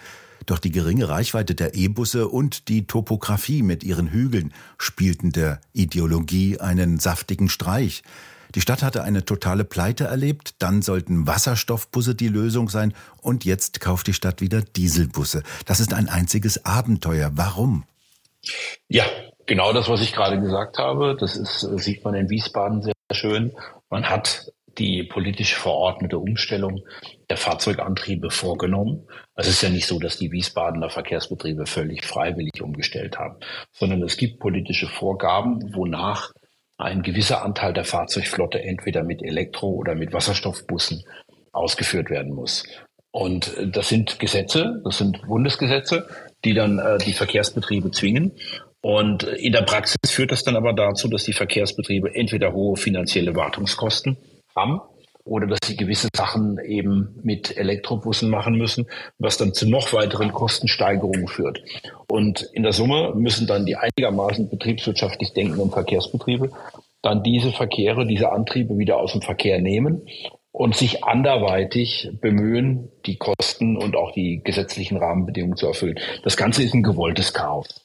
Doch 0.46 0.58
die 0.58 0.70
geringe 0.70 1.08
Reichweite 1.08 1.54
der 1.54 1.74
E-Busse 1.74 2.28
und 2.28 2.68
die 2.68 2.86
Topografie 2.86 3.62
mit 3.62 3.84
ihren 3.84 4.10
Hügeln 4.10 4.52
spielten 4.78 5.32
der 5.32 5.60
Ideologie 5.72 6.58
einen 6.60 6.98
saftigen 6.98 7.48
Streich. 7.48 8.02
Die 8.54 8.60
Stadt 8.60 8.82
hatte 8.82 9.02
eine 9.02 9.24
totale 9.24 9.64
Pleite 9.64 10.04
erlebt, 10.04 10.54
dann 10.60 10.80
sollten 10.80 11.26
Wasserstoffbusse 11.26 12.14
die 12.14 12.28
Lösung 12.28 12.68
sein 12.68 12.94
und 13.20 13.44
jetzt 13.44 13.80
kauft 13.80 14.06
die 14.06 14.14
Stadt 14.14 14.40
wieder 14.40 14.62
Dieselbusse. 14.62 15.42
Das 15.66 15.80
ist 15.80 15.92
ein 15.92 16.08
einziges 16.08 16.64
Abenteuer. 16.64 17.32
Warum? 17.34 17.84
Ja, 18.88 19.04
genau 19.46 19.72
das, 19.72 19.88
was 19.88 20.02
ich 20.02 20.12
gerade 20.12 20.40
gesagt 20.40 20.78
habe. 20.78 21.16
Das 21.18 21.36
ist, 21.36 21.60
sieht 21.78 22.04
man 22.04 22.14
in 22.14 22.30
Wiesbaden 22.30 22.82
sehr 22.82 22.94
schön. 23.12 23.52
Man 23.90 24.08
hat 24.08 24.52
die 24.78 25.02
politisch 25.04 25.54
verordnete 25.54 26.18
Umstellung 26.18 26.84
der 27.30 27.36
Fahrzeugantriebe 27.36 28.30
vorgenommen. 28.30 29.06
Es 29.34 29.48
ist 29.48 29.62
ja 29.62 29.68
nicht 29.68 29.86
so, 29.86 29.98
dass 29.98 30.18
die 30.18 30.32
Wiesbadener 30.32 30.90
Verkehrsbetriebe 30.90 31.66
völlig 31.66 32.04
freiwillig 32.04 32.62
umgestellt 32.62 33.18
haben, 33.18 33.36
sondern 33.72 34.02
es 34.02 34.16
gibt 34.16 34.40
politische 34.40 34.86
Vorgaben, 34.86 35.74
wonach 35.74 36.32
ein 36.76 37.02
gewisser 37.02 37.44
Anteil 37.44 37.72
der 37.72 37.84
Fahrzeugflotte 37.84 38.62
entweder 38.62 39.04
mit 39.04 39.22
Elektro- 39.22 39.74
oder 39.74 39.94
mit 39.94 40.12
Wasserstoffbussen 40.12 41.04
ausgeführt 41.52 42.10
werden 42.10 42.34
muss. 42.34 42.64
Und 43.12 43.54
das 43.64 43.88
sind 43.88 44.18
Gesetze, 44.18 44.82
das 44.84 44.98
sind 44.98 45.22
Bundesgesetze, 45.22 46.08
die 46.44 46.52
dann 46.52 46.80
äh, 46.80 46.98
die 46.98 47.12
Verkehrsbetriebe 47.12 47.92
zwingen. 47.92 48.32
Und 48.80 49.22
in 49.22 49.52
der 49.52 49.62
Praxis 49.62 49.96
führt 50.08 50.32
das 50.32 50.42
dann 50.42 50.56
aber 50.56 50.72
dazu, 50.72 51.08
dass 51.08 51.22
die 51.22 51.32
Verkehrsbetriebe 51.32 52.14
entweder 52.14 52.52
hohe 52.52 52.76
finanzielle 52.76 53.34
Wartungskosten 53.36 54.18
haben 54.56 54.80
oder 55.24 55.46
dass 55.46 55.60
sie 55.64 55.76
gewisse 55.76 56.08
Sachen 56.14 56.58
eben 56.58 57.18
mit 57.22 57.56
Elektrobussen 57.56 58.28
machen 58.28 58.56
müssen, 58.56 58.86
was 59.18 59.38
dann 59.38 59.54
zu 59.54 59.68
noch 59.68 59.92
weiteren 59.92 60.32
Kostensteigerungen 60.32 61.28
führt. 61.28 61.62
Und 62.08 62.42
in 62.52 62.62
der 62.62 62.72
Summe 62.72 63.14
müssen 63.14 63.46
dann 63.46 63.64
die 63.64 63.76
einigermaßen 63.76 64.50
betriebswirtschaftlich 64.50 65.32
denkenden 65.32 65.70
Verkehrsbetriebe 65.70 66.50
dann 67.04 67.22
diese 67.22 67.52
Verkehre, 67.52 68.06
diese 68.06 68.32
Antriebe 68.32 68.78
wieder 68.78 68.96
aus 68.96 69.12
dem 69.12 69.20
Verkehr 69.20 69.60
nehmen 69.60 70.06
und 70.52 70.74
sich 70.74 71.04
anderweitig 71.04 72.10
bemühen, 72.20 72.90
die 73.04 73.16
Kosten 73.16 73.76
und 73.76 73.94
auch 73.94 74.12
die 74.12 74.40
gesetzlichen 74.42 74.96
Rahmenbedingungen 74.96 75.56
zu 75.56 75.66
erfüllen. 75.66 75.98
Das 76.22 76.36
Ganze 76.36 76.62
ist 76.62 76.74
ein 76.74 76.82
gewolltes 76.82 77.34
Chaos. 77.34 77.84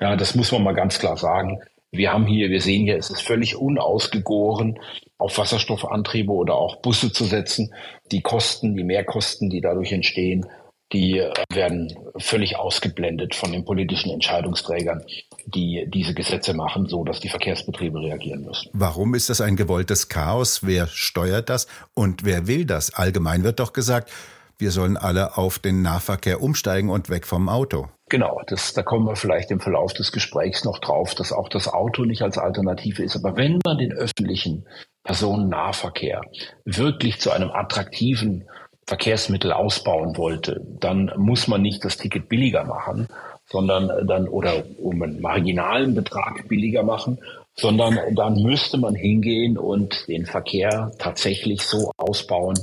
Ja, 0.00 0.16
das 0.16 0.34
muss 0.34 0.52
man 0.52 0.64
mal 0.64 0.74
ganz 0.74 0.98
klar 0.98 1.16
sagen. 1.16 1.60
Wir 1.92 2.12
haben 2.12 2.26
hier, 2.26 2.50
wir 2.50 2.60
sehen 2.60 2.84
hier, 2.84 2.96
es 2.96 3.10
ist 3.10 3.22
völlig 3.22 3.56
unausgegoren, 3.56 4.78
auf 5.22 5.38
Wasserstoffantriebe 5.38 6.32
oder 6.32 6.54
auch 6.54 6.82
Busse 6.82 7.12
zu 7.12 7.24
setzen. 7.24 7.72
Die 8.10 8.20
Kosten, 8.20 8.76
die 8.76 8.84
Mehrkosten, 8.84 9.48
die 9.48 9.60
dadurch 9.60 9.92
entstehen, 9.92 10.46
die 10.92 11.18
äh, 11.18 11.32
werden 11.52 11.94
völlig 12.18 12.56
ausgeblendet 12.56 13.34
von 13.34 13.52
den 13.52 13.64
politischen 13.64 14.10
Entscheidungsträgern, 14.10 15.04
die 15.46 15.86
diese 15.88 16.14
Gesetze 16.14 16.54
machen, 16.54 16.86
so 16.86 17.04
dass 17.04 17.20
die 17.20 17.28
Verkehrsbetriebe 17.28 17.98
reagieren 17.98 18.44
müssen. 18.44 18.70
Warum 18.72 19.14
ist 19.14 19.30
das 19.30 19.40
ein 19.40 19.56
gewolltes 19.56 20.08
Chaos? 20.08 20.66
Wer 20.66 20.86
steuert 20.86 21.48
das 21.48 21.66
und 21.94 22.24
wer 22.24 22.46
will 22.46 22.64
das? 22.64 22.92
Allgemein 22.94 23.42
wird 23.42 23.60
doch 23.60 23.72
gesagt, 23.72 24.10
wir 24.58 24.70
sollen 24.70 24.96
alle 24.96 25.38
auf 25.38 25.58
den 25.58 25.82
Nahverkehr 25.82 26.40
umsteigen 26.40 26.90
und 26.90 27.10
weg 27.10 27.26
vom 27.26 27.48
Auto. 27.48 27.88
Genau, 28.08 28.42
das, 28.46 28.74
da 28.74 28.82
kommen 28.82 29.06
wir 29.06 29.16
vielleicht 29.16 29.50
im 29.50 29.58
Verlauf 29.58 29.94
des 29.94 30.12
Gesprächs 30.12 30.64
noch 30.64 30.78
drauf, 30.78 31.14
dass 31.14 31.32
auch 31.32 31.48
das 31.48 31.66
Auto 31.66 32.04
nicht 32.04 32.22
als 32.22 32.38
Alternative 32.38 33.02
ist. 33.02 33.16
Aber 33.16 33.36
wenn 33.36 33.58
man 33.64 33.78
den 33.78 33.92
öffentlichen 33.92 34.68
Personennahverkehr 35.04 36.22
wirklich 36.64 37.20
zu 37.20 37.30
einem 37.30 37.50
attraktiven 37.50 38.44
Verkehrsmittel 38.86 39.52
ausbauen 39.52 40.16
wollte, 40.16 40.60
dann 40.80 41.12
muss 41.16 41.48
man 41.48 41.62
nicht 41.62 41.84
das 41.84 41.96
Ticket 41.96 42.28
billiger 42.28 42.64
machen, 42.64 43.06
sondern 43.46 44.06
dann 44.06 44.28
oder 44.28 44.64
um 44.78 45.02
einen 45.02 45.20
marginalen 45.20 45.94
Betrag 45.94 46.48
billiger 46.48 46.82
machen, 46.82 47.18
sondern 47.54 47.98
dann 48.14 48.42
müsste 48.42 48.78
man 48.78 48.94
hingehen 48.94 49.58
und 49.58 50.08
den 50.08 50.24
Verkehr 50.24 50.90
tatsächlich 50.98 51.62
so 51.62 51.92
ausbauen, 51.96 52.58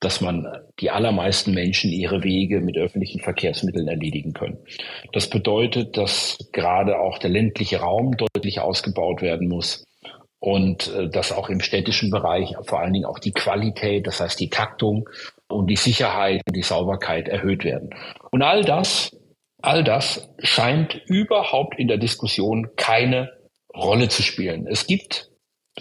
dass 0.00 0.20
man 0.20 0.46
die 0.80 0.90
allermeisten 0.90 1.54
Menschen 1.54 1.90
ihre 1.90 2.22
Wege 2.22 2.60
mit 2.60 2.76
öffentlichen 2.76 3.20
Verkehrsmitteln 3.20 3.88
erledigen 3.88 4.34
können. 4.34 4.58
Das 5.12 5.30
bedeutet, 5.30 5.96
dass 5.96 6.36
gerade 6.52 7.00
auch 7.00 7.18
der 7.18 7.30
ländliche 7.30 7.80
Raum 7.80 8.16
deutlich 8.16 8.60
ausgebaut 8.60 9.22
werden 9.22 9.48
muss 9.48 9.84
und 10.44 10.94
äh, 10.94 11.08
dass 11.08 11.32
auch 11.32 11.48
im 11.48 11.60
städtischen 11.60 12.10
Bereich 12.10 12.54
vor 12.64 12.80
allen 12.80 12.92
Dingen 12.92 13.06
auch 13.06 13.18
die 13.18 13.32
Qualität, 13.32 14.06
das 14.06 14.20
heißt 14.20 14.38
die 14.38 14.50
Taktung 14.50 15.08
und 15.48 15.68
die 15.68 15.76
Sicherheit 15.76 16.42
und 16.46 16.54
die 16.54 16.62
Sauberkeit 16.62 17.28
erhöht 17.28 17.64
werden. 17.64 17.94
Und 18.30 18.42
all 18.42 18.62
das, 18.62 19.16
all 19.62 19.82
das 19.82 20.28
scheint 20.40 21.00
überhaupt 21.06 21.78
in 21.78 21.88
der 21.88 21.96
Diskussion 21.96 22.68
keine 22.76 23.32
Rolle 23.74 24.08
zu 24.08 24.20
spielen. 24.20 24.66
Es 24.66 24.86
gibt, 24.86 25.30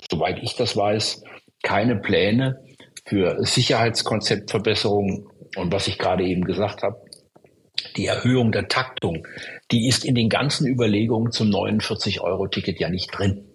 soweit 0.10 0.41
ich 0.41 0.55
das 0.55 0.77
weiß, 0.77 1.25
keine 1.62 1.98
Pläne 1.98 2.63
für 3.05 3.43
Sicherheitskonzeptverbesserungen. 3.43 5.27
Und 5.58 5.74
was 5.74 5.89
ich 5.89 6.00
gerade 6.00 6.24
eben 6.24 6.46
gesagt 6.46 6.84
habe, 6.84 7.01
die 7.98 8.05
Erhöhung 8.05 8.53
der 8.53 8.70
Taktung, 8.70 9.27
die 9.72 9.89
ist 9.89 10.05
in 10.05 10.15
den 10.15 10.29
ganzen 10.29 10.67
Überlegungen 10.67 11.34
zum 11.34 11.50
49-Euro-Ticket 11.50 12.79
ja 12.79 12.88
nicht 12.88 13.10
drin. 13.12 13.50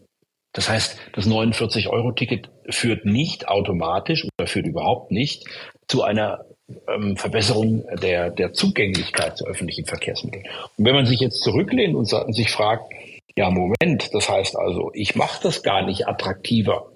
Das 0.58 0.68
heißt, 0.68 0.98
das 1.12 1.28
49-Euro-Ticket 1.28 2.50
führt 2.68 3.04
nicht 3.04 3.46
automatisch 3.46 4.24
oder 4.24 4.48
führt 4.48 4.66
überhaupt 4.66 5.12
nicht 5.12 5.44
zu 5.86 6.02
einer 6.02 6.46
ähm, 6.92 7.16
Verbesserung 7.16 7.84
der, 8.02 8.30
der 8.30 8.52
Zugänglichkeit 8.54 9.36
zu 9.36 9.46
öffentlichen 9.46 9.86
Verkehrsmitteln. 9.86 10.42
Und 10.76 10.84
wenn 10.84 10.96
man 10.96 11.06
sich 11.06 11.20
jetzt 11.20 11.42
zurücklehnt 11.42 11.94
und 11.94 12.06
sich 12.34 12.50
fragt, 12.50 12.92
ja, 13.36 13.50
Moment, 13.50 14.12
das 14.12 14.28
heißt 14.28 14.58
also, 14.58 14.90
ich 14.94 15.14
mache 15.14 15.40
das 15.44 15.62
gar 15.62 15.86
nicht 15.86 16.08
attraktiver. 16.08 16.90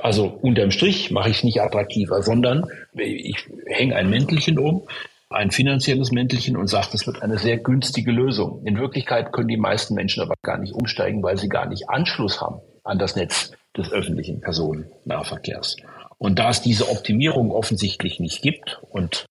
Also 0.00 0.24
unterm 0.40 0.70
Strich 0.70 1.10
mache 1.10 1.28
ich 1.28 1.36
es 1.36 1.44
nicht 1.44 1.60
attraktiver, 1.60 2.22
sondern 2.22 2.64
ich 2.94 3.36
hänge 3.66 3.96
ein 3.96 4.08
Mäntelchen 4.08 4.58
um, 4.58 4.88
ein 5.28 5.50
finanzielles 5.50 6.10
Mäntelchen 6.10 6.56
und 6.56 6.68
sage, 6.68 6.88
das 6.92 7.06
wird 7.06 7.20
eine 7.20 7.36
sehr 7.36 7.58
günstige 7.58 8.12
Lösung. 8.12 8.64
In 8.64 8.78
Wirklichkeit 8.78 9.30
können 9.30 9.48
die 9.48 9.58
meisten 9.58 9.92
Menschen 9.92 10.22
aber 10.22 10.36
gar 10.42 10.56
nicht 10.56 10.72
umsteigen, 10.72 11.22
weil 11.22 11.36
sie 11.36 11.50
gar 11.50 11.66
nicht 11.66 11.90
Anschluss 11.90 12.40
haben 12.40 12.62
an 12.88 12.98
das 12.98 13.16
Netz 13.16 13.52
des 13.76 13.92
öffentlichen 13.92 14.40
Personennahverkehrs. 14.40 15.76
Und 16.18 16.38
da 16.38 16.50
es 16.50 16.62
diese 16.62 16.88
Optimierung 16.88 17.52
offensichtlich 17.52 18.18
nicht 18.18 18.42
gibt 18.42 18.80
und 18.90 19.26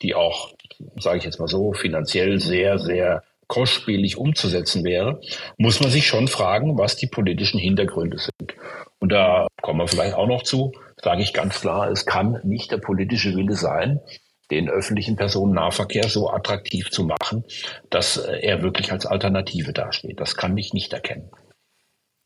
die 0.00 0.14
auch, 0.14 0.52
sage 0.96 1.18
ich 1.18 1.24
jetzt 1.24 1.38
mal 1.38 1.48
so, 1.48 1.72
finanziell 1.72 2.40
sehr, 2.40 2.78
sehr 2.78 3.22
kostspielig 3.46 4.16
umzusetzen 4.16 4.82
wäre, 4.82 5.20
muss 5.58 5.80
man 5.80 5.90
sich 5.90 6.06
schon 6.06 6.26
fragen, 6.26 6.78
was 6.78 6.96
die 6.96 7.06
politischen 7.06 7.60
Hintergründe 7.60 8.18
sind. 8.18 8.54
Und 8.98 9.12
da 9.12 9.46
kommen 9.60 9.80
wir 9.80 9.88
vielleicht 9.88 10.14
auch 10.14 10.26
noch 10.26 10.42
zu, 10.42 10.72
sage 11.02 11.22
ich 11.22 11.34
ganz 11.34 11.60
klar, 11.60 11.90
es 11.90 12.06
kann 12.06 12.40
nicht 12.44 12.70
der 12.70 12.78
politische 12.78 13.36
Wille 13.36 13.54
sein, 13.54 14.00
den 14.50 14.70
öffentlichen 14.70 15.16
Personennahverkehr 15.16 16.08
so 16.08 16.30
attraktiv 16.30 16.90
zu 16.90 17.04
machen, 17.04 17.44
dass 17.90 18.16
er 18.16 18.62
wirklich 18.62 18.92
als 18.92 19.06
Alternative 19.06 19.72
dasteht. 19.72 20.20
Das 20.20 20.36
kann 20.36 20.56
ich 20.56 20.72
nicht 20.72 20.92
erkennen. 20.92 21.30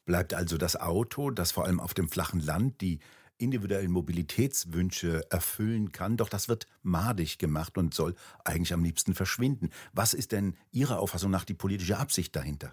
Bleibt 0.06 0.34
also 0.34 0.56
das 0.56 0.80
Auto, 0.80 1.30
das 1.30 1.50
vor 1.50 1.64
allem 1.64 1.80
auf 1.80 1.92
dem 1.92 2.08
flachen 2.08 2.40
Land 2.40 2.80
die 2.80 3.00
individuellen 3.38 3.90
Mobilitätswünsche 3.90 5.22
erfüllen 5.30 5.92
kann, 5.92 6.16
doch 6.16 6.28
das 6.28 6.48
wird 6.48 6.66
madig 6.82 7.38
gemacht 7.38 7.76
und 7.76 7.92
soll 7.92 8.14
eigentlich 8.44 8.72
am 8.72 8.84
liebsten 8.84 9.14
verschwinden. 9.14 9.70
Was 9.92 10.14
ist 10.14 10.32
denn 10.32 10.56
Ihrer 10.70 11.00
Auffassung 11.00 11.30
nach 11.30 11.44
die 11.44 11.54
politische 11.54 11.98
Absicht 11.98 12.34
dahinter? 12.34 12.72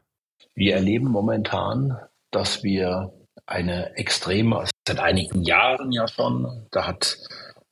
Wir 0.54 0.76
erleben 0.76 1.08
momentan, 1.08 1.98
dass 2.32 2.64
wir 2.64 3.12
eine 3.48 3.98
extreme, 3.98 4.66
seit 4.88 5.00
einigen 5.00 5.44
Jahren 5.44 5.92
ja 5.92 6.08
schon, 6.08 6.68
da 6.72 6.88
hat 6.88 7.18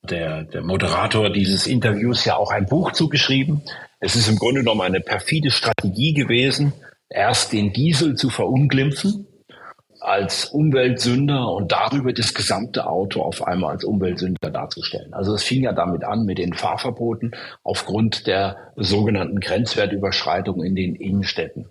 der, 0.02 0.42
der 0.44 0.62
Moderator 0.62 1.30
dieses 1.30 1.68
Interviews 1.68 2.24
ja 2.24 2.36
auch 2.36 2.50
ein 2.50 2.66
Buch 2.66 2.92
zugeschrieben. 2.92 3.62
Es 4.00 4.16
ist 4.16 4.28
im 4.28 4.36
Grunde 4.36 4.62
genommen 4.62 4.80
eine 4.80 5.00
perfide 5.00 5.52
Strategie 5.52 6.12
gewesen, 6.12 6.72
erst 7.08 7.52
den 7.52 7.72
Diesel 7.72 8.16
zu 8.16 8.28
verunglimpfen 8.28 9.28
als 10.02 10.46
Umweltsünder 10.46 11.52
und 11.52 11.70
darüber 11.70 12.12
das 12.12 12.34
gesamte 12.34 12.86
Auto 12.86 13.22
auf 13.22 13.46
einmal 13.46 13.72
als 13.72 13.84
Umweltsünder 13.84 14.50
darzustellen. 14.50 15.14
Also 15.14 15.34
es 15.34 15.44
fing 15.44 15.62
ja 15.62 15.72
damit 15.72 16.04
an 16.04 16.24
mit 16.24 16.38
den 16.38 16.54
Fahrverboten 16.54 17.36
aufgrund 17.62 18.26
der 18.26 18.56
sogenannten 18.76 19.38
Grenzwertüberschreitungen 19.40 20.66
in 20.66 20.74
den 20.74 20.94
Innenstädten. 20.96 21.66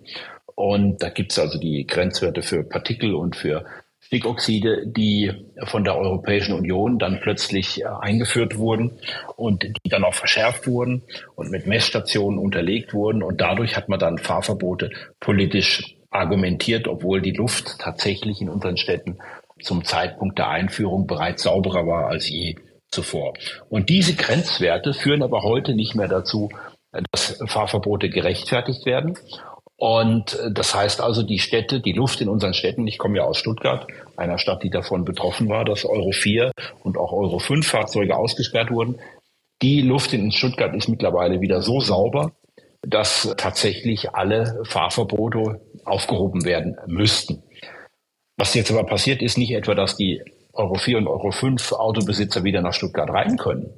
Und 0.56 1.02
da 1.04 1.10
gibt's 1.10 1.40
also 1.40 1.60
die 1.60 1.86
Grenzwerte 1.86 2.42
für 2.42 2.64
Partikel 2.64 3.16
und 3.16 3.36
für 3.36 3.66
Stickoxide, 4.00 4.88
die 4.88 5.32
von 5.64 5.84
der 5.84 5.98
Europäischen 5.98 6.54
Union 6.54 7.00
dann 7.00 7.20
plötzlich 7.22 7.82
äh, 7.82 7.86
eingeführt 7.86 8.58
wurden 8.58 9.00
und 9.38 9.64
die 9.64 9.90
dann 9.90 10.04
auch 10.04 10.14
verschärft 10.14 10.68
wurden 10.68 11.04
und 11.36 11.50
mit 11.50 11.66
Messstationen 11.66 12.40
unterlegt 12.40 12.94
wurden. 12.94 13.24
Und 13.24 13.40
dadurch 13.40 13.78
hat 13.78 13.90
man 13.90 14.00
dann 14.00 14.18
Fahrverbote 14.18 14.90
politisch 15.20 15.96
argumentiert, 16.12 16.88
obwohl 16.88 17.22
die 17.22 17.32
Luft 17.32 17.80
tatsächlich 17.80 18.42
in 18.42 18.50
unseren 18.50 18.78
Städten 18.78 19.18
zum 19.62 19.84
Zeitpunkt 19.84 20.38
der 20.38 20.50
Einführung 20.50 21.08
bereits 21.08 21.44
sauberer 21.44 21.88
war 21.88 22.08
als 22.08 22.30
je 22.30 22.56
zuvor. 22.90 23.34
Und 23.70 23.90
diese 23.90 24.16
Grenzwerte 24.16 24.94
führen 24.94 25.24
aber 25.24 25.44
heute 25.44 25.74
nicht 25.74 25.96
mehr 25.96 26.10
dazu, 26.10 26.50
dass 27.12 27.40
Fahrverbote 27.48 28.10
gerechtfertigt 28.10 28.86
werden. 28.86 29.18
Und 29.78 30.38
das 30.52 30.76
heißt 30.76 31.02
also, 31.02 31.24
die 31.24 31.40
Städte, 31.40 31.80
die 31.80 31.94
Luft 31.94 32.22
in 32.22 32.30
unseren 32.30 32.54
Städten, 32.54 32.86
ich 32.86 33.00
komme 33.00 33.18
ja 33.18 33.24
aus 33.24 33.38
Stuttgart, 33.38 33.88
einer 34.16 34.38
Stadt, 34.38 34.62
die 34.62 34.70
davon 34.70 35.06
betroffen 35.06 35.50
war, 35.50 35.66
dass 35.66 35.86
Euro 35.86 36.12
4 36.12 36.52
und 36.84 36.98
auch 36.98 37.12
Euro 37.14 37.40
5 37.40 37.66
Fahrzeuge 37.66 38.16
ausgesperrt 38.16 38.70
wurden. 38.70 39.00
Die 39.62 39.82
Luft 39.82 40.14
in 40.14 40.32
Stuttgart 40.32 40.76
ist 40.76 40.88
mittlerweile 40.88 41.42
wieder 41.42 41.62
so 41.62 41.80
sauber, 41.80 42.34
dass 42.84 43.34
tatsächlich 43.38 44.14
alle 44.14 44.62
Fahrverbote 44.66 45.62
aufgehoben 45.86 46.46
werden 46.46 46.78
müssten. 46.88 47.44
Was 48.38 48.54
jetzt 48.54 48.72
aber 48.72 48.86
passiert, 48.86 49.22
ist 49.22 49.38
nicht 49.38 49.52
etwa, 49.52 49.76
dass 49.76 49.98
die 49.98 50.22
Euro 50.54 50.76
4 50.76 50.98
und 50.98 51.08
Euro 51.08 51.32
5 51.32 51.74
Autobesitzer 51.74 52.44
wieder 52.44 52.62
nach 52.62 52.74
Stuttgart 52.74 53.10
rein 53.10 53.38
können. 53.38 53.74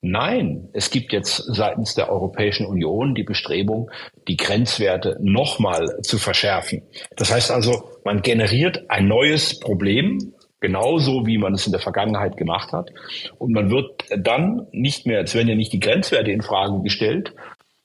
Nein, 0.00 0.68
es 0.72 0.90
gibt 0.90 1.12
jetzt 1.12 1.42
seitens 1.48 1.94
der 1.94 2.10
Europäischen 2.10 2.66
Union 2.66 3.14
die 3.14 3.24
Bestrebung, 3.24 3.90
die 4.28 4.36
Grenzwerte 4.36 5.18
nochmal 5.20 6.00
zu 6.02 6.18
verschärfen. 6.18 6.82
Das 7.16 7.32
heißt 7.32 7.50
also, 7.50 7.90
man 8.04 8.22
generiert 8.22 8.88
ein 8.88 9.08
neues 9.08 9.58
Problem, 9.58 10.34
genauso 10.60 11.26
wie 11.26 11.36
man 11.36 11.54
es 11.54 11.66
in 11.66 11.72
der 11.72 11.80
Vergangenheit 11.80 12.36
gemacht 12.36 12.72
hat. 12.72 12.90
Und 13.38 13.52
man 13.52 13.70
wird 13.70 14.04
dann 14.16 14.68
nicht 14.70 15.04
mehr, 15.04 15.20
es 15.20 15.34
werden 15.34 15.48
ja 15.48 15.56
nicht 15.56 15.72
die 15.72 15.80
Grenzwerte 15.80 16.30
in 16.30 16.42
Frage 16.42 16.80
gestellt, 16.82 17.34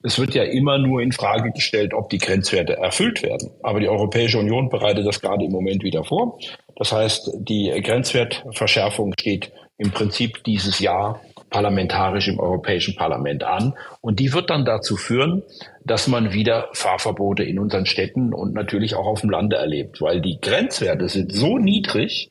es 0.04 0.20
wird 0.20 0.36
ja 0.36 0.44
immer 0.44 0.78
nur 0.78 1.02
in 1.02 1.14
Frage 1.14 1.52
gestellt, 1.52 1.94
ob 1.94 2.10
die 2.10 2.18
Grenzwerte 2.18 2.78
erfüllt 2.78 3.24
werden. 3.24 3.52
Aber 3.64 3.80
die 3.80 3.88
Europäische 3.88 4.38
Union 4.38 4.70
bereitet 4.70 5.08
das 5.08 5.22
gerade 5.22 5.46
im 5.46 5.52
Moment 5.52 5.84
wieder 5.84 6.04
vor. 6.04 6.40
Das 6.76 6.92
heißt, 6.92 7.32
die 7.40 7.70
Grenzwertverschärfung 7.82 9.14
steht 9.18 9.52
im 9.78 9.92
Prinzip 9.92 10.44
dieses 10.44 10.80
Jahr 10.80 11.22
parlamentarisch 11.50 12.28
im 12.28 12.40
Europäischen 12.40 12.96
Parlament 12.96 13.44
an. 13.44 13.76
Und 14.02 14.20
die 14.20 14.34
wird 14.34 14.50
dann 14.50 14.66
dazu 14.66 14.98
führen, 14.98 15.44
dass 15.86 16.08
man 16.08 16.34
wieder 16.34 16.70
Fahrverbote 16.74 17.44
in 17.44 17.60
unseren 17.60 17.86
Städten 17.86 18.34
und 18.34 18.54
natürlich 18.54 18.96
auch 18.96 19.06
auf 19.06 19.22
dem 19.22 19.30
Lande 19.30 19.56
erlebt, 19.56 20.02
weil 20.02 20.20
die 20.20 20.40
Grenzwerte 20.42 21.08
sind 21.08 21.32
so 21.32 21.58
niedrig, 21.58 22.30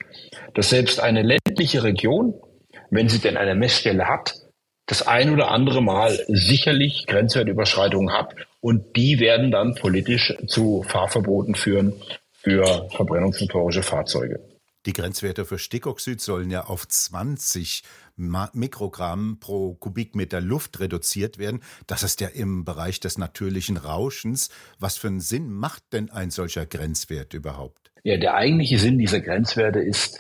dass 0.55 0.71
selbst 0.71 1.01
eine 1.01 1.23
ländliche 1.23 1.85
Region, 1.85 2.35
wenn 2.91 3.09
sie 3.09 3.21
denn 3.21 3.37
eine 3.37 3.55
Messstelle 3.55 4.09
hat, 4.09 4.42
das 4.93 5.07
ein 5.09 5.31
oder 5.31 5.51
andere 5.51 5.83
Mal 5.83 6.23
sicherlich 6.29 7.07
Grenzwertüberschreitungen 7.07 8.13
hat 8.13 8.35
und 8.61 8.95
die 8.95 9.21
werden 9.21 9.51
dann 9.51 9.75
politisch 9.75 10.35
zu 10.47 10.83
Fahrverboten 10.87 11.55
führen 11.55 11.95
für 12.35 12.91
verbrennungsmotorische 12.91 13.83
Fahrzeuge. 13.83 14.41
Die 14.85 14.93
Grenzwerte 14.93 15.47
für 15.47 15.59
Stickoxid 15.59 16.21
sollen 16.21 16.51
ja 16.51 16.65
auf 16.65 16.87
20 16.87 17.85
Mikrogramm 18.17 19.39
pro 19.41 19.77
Kubikmeter 19.77 20.43
Luft 20.43 20.79
reduziert 20.79 21.39
werden. 21.39 21.63
Das 21.87 22.03
ist 22.03 22.21
ja 22.21 22.29
im 22.29 22.67
Bereich 22.67 23.01
des 23.01 23.17
natürlichen 23.17 23.79
Rauschens. 23.79 24.51
Was 24.79 24.99
für 24.99 25.07
einen 25.07 25.21
Sinn 25.21 25.51
macht 25.51 25.85
denn 25.95 26.11
ein 26.11 26.31
solcher 26.31 26.67
Grenzwert 26.67 27.33
überhaupt? 27.33 27.93
Ja, 28.03 28.19
der 28.19 28.35
eigentliche 28.35 28.79
Sinn 28.79 28.99
dieser 28.99 29.21
Grenzwerte 29.21 29.79
ist, 29.79 30.19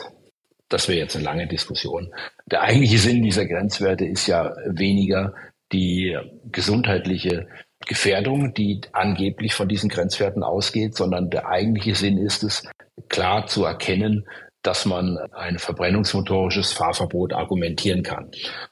das 0.72 0.88
wäre 0.88 0.98
jetzt 0.98 1.16
eine 1.16 1.24
lange 1.24 1.46
Diskussion. 1.46 2.12
Der 2.46 2.62
eigentliche 2.62 2.98
Sinn 2.98 3.22
dieser 3.22 3.46
Grenzwerte 3.46 4.04
ist 4.04 4.26
ja 4.26 4.54
weniger 4.66 5.34
die 5.72 6.16
gesundheitliche 6.50 7.46
Gefährdung, 7.86 8.54
die 8.54 8.80
angeblich 8.92 9.54
von 9.54 9.68
diesen 9.68 9.88
Grenzwerten 9.88 10.42
ausgeht, 10.42 10.96
sondern 10.96 11.30
der 11.30 11.48
eigentliche 11.48 11.94
Sinn 11.94 12.18
ist 12.18 12.42
es, 12.42 12.62
klar 13.08 13.46
zu 13.46 13.64
erkennen, 13.64 14.26
dass 14.62 14.84
man 14.84 15.18
ein 15.32 15.58
verbrennungsmotorisches 15.58 16.72
Fahrverbot 16.72 17.32
argumentieren 17.32 18.02
kann. 18.02 18.30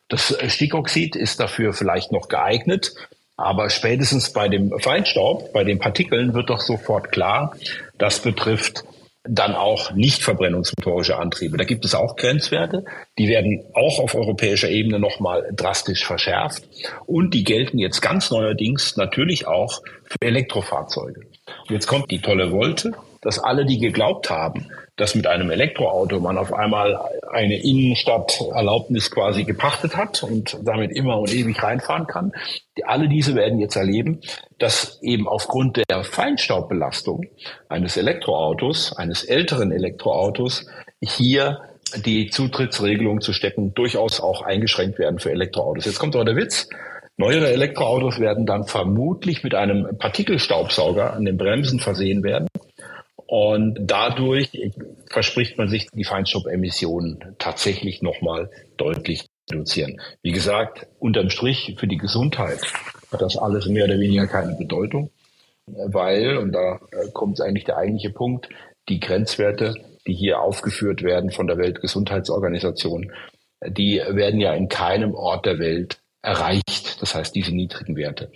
Das 0.09 0.37
Stickoxid 0.47 1.16
ist 1.16 1.40
dafür 1.40 1.73
vielleicht 1.73 2.12
noch 2.12 2.28
geeignet, 2.28 2.95
aber 3.37 3.71
spätestens 3.71 4.33
bei 4.33 4.49
dem 4.49 4.78
Feinstaub, 4.78 5.52
bei 5.52 5.64
den 5.64 5.78
Partikeln 5.78 6.35
wird 6.35 6.50
doch 6.50 6.61
sofort 6.61 7.11
klar, 7.11 7.57
das 7.99 8.21
betrifft 8.21 8.85
dann 9.25 9.55
auch 9.55 9.93
nicht 9.93 10.23
verbrennungsmotorische 10.23 11.19
Antriebe. 11.19 11.59
Da 11.59 11.65
gibt 11.65 11.85
es 11.85 11.95
auch 11.95 12.17
Grenzwerte, 12.17 12.85
die 13.19 13.29
werden 13.29 13.65
auch 13.75 13.99
auf 13.99 14.15
europäischer 14.15 14.71
Ebene 14.71 14.99
nochmal 14.99 15.50
drastisch 15.55 16.05
verschärft 16.07 16.62
und 17.07 17.35
die 17.35 17.45
gelten 17.45 17.79
jetzt 17.79 18.00
ganz 18.00 18.31
neuerdings 18.31 18.97
natürlich 18.97 19.47
auch 19.47 19.83
für 20.05 20.23
Elektrofahrzeuge. 20.23 21.27
Jetzt 21.69 21.87
kommt 21.87 22.11
die 22.11 22.21
tolle 22.21 22.50
Wolte 22.50 22.93
dass 23.21 23.39
alle, 23.39 23.67
die 23.67 23.79
geglaubt 23.79 24.31
haben, 24.31 24.67
dass 24.97 25.15
mit 25.15 25.27
einem 25.27 25.50
Elektroauto 25.50 26.21
man 26.21 26.39
auf 26.39 26.53
einmal 26.53 26.99
eine 27.31 27.62
Innenstadterlaubnis 27.62 29.11
quasi 29.11 29.45
gepachtet 29.45 29.97
hat 29.97 30.23
und 30.23 30.59
damit 30.62 30.93
immer 30.93 31.19
und 31.19 31.33
ewig 31.33 31.62
reinfahren 31.62 32.07
kann, 32.07 32.33
die, 32.77 32.85
alle 32.85 33.09
diese 33.09 33.35
werden 33.35 33.59
jetzt 33.59 33.77
erleben, 33.77 34.21
dass 34.59 34.99
eben 35.03 35.29
aufgrund 35.29 35.83
der 35.89 36.05
Feinstaubbelastung 36.05 37.27
eines 37.69 37.97
Elektroautos, 37.97 38.97
eines 38.97 39.25
älteren 39.25 39.73
Elektroautos, 39.73 40.67
hier 41.00 41.61
die 42.05 42.29
Zutrittsregelungen 42.31 43.21
zu 43.21 43.33
Städten 43.33 43.75
durchaus 43.75 44.21
auch 44.21 44.43
eingeschränkt 44.43 44.99
werden 44.99 45.19
für 45.19 45.31
Elektroautos. 45.31 45.87
Jetzt 45.87 45.99
kommt 45.99 46.15
aber 46.15 46.25
der 46.25 46.37
Witz. 46.37 46.69
Neuere 47.17 47.50
Elektroautos 47.50 48.19
werden 48.19 48.47
dann 48.47 48.65
vermutlich 48.65 49.43
mit 49.45 49.55
einem 49.55 49.99
Partikelstaubsauger 49.99 51.12
an 51.12 51.25
den 51.25 51.37
Bremsen 51.37 51.79
versehen 51.79 52.23
werden. 52.23 52.49
Und 53.31 53.79
dadurch 53.83 54.51
verspricht 55.09 55.57
man 55.57 55.69
sich, 55.69 55.87
die 55.93 56.03
Feinstaubemissionen 56.03 57.37
tatsächlich 57.39 58.03
nochmal 58.03 58.51
deutlich 58.77 59.25
reduzieren. 59.49 60.01
Wie 60.21 60.33
gesagt, 60.33 60.89
unterm 60.99 61.31
Strich 61.31 61.77
für 61.79 61.87
die 61.87 61.97
Gesundheit 61.97 62.59
hat 63.13 63.23
das 63.23 63.37
alles 63.37 63.67
mehr 63.67 63.85
oder 63.85 64.01
weniger 64.01 64.27
keine 64.27 64.57
Bedeutung, 64.57 65.11
weil, 65.67 66.39
und 66.39 66.51
da 66.51 66.81
kommt 67.13 67.41
eigentlich 67.41 67.63
der 67.63 67.77
eigentliche 67.77 68.11
Punkt, 68.11 68.49
die 68.89 68.99
Grenzwerte, 68.99 69.77
die 70.09 70.15
hier 70.15 70.41
aufgeführt 70.41 71.05
werden 71.05 71.31
von 71.31 71.47
der 71.47 71.57
Weltgesundheitsorganisation, 71.57 73.13
die 73.65 74.03
werden 74.09 74.41
ja 74.41 74.55
in 74.55 74.69
keinem 74.69 75.15
Ort 75.15 75.47
der 75.47 75.61
Welt 75.61 76.01
erreicht. 76.21 77.01
Das 77.01 77.15
heißt, 77.15 77.33
diese 77.37 77.55
niedrigen 77.55 77.95
Werte. 77.95 78.33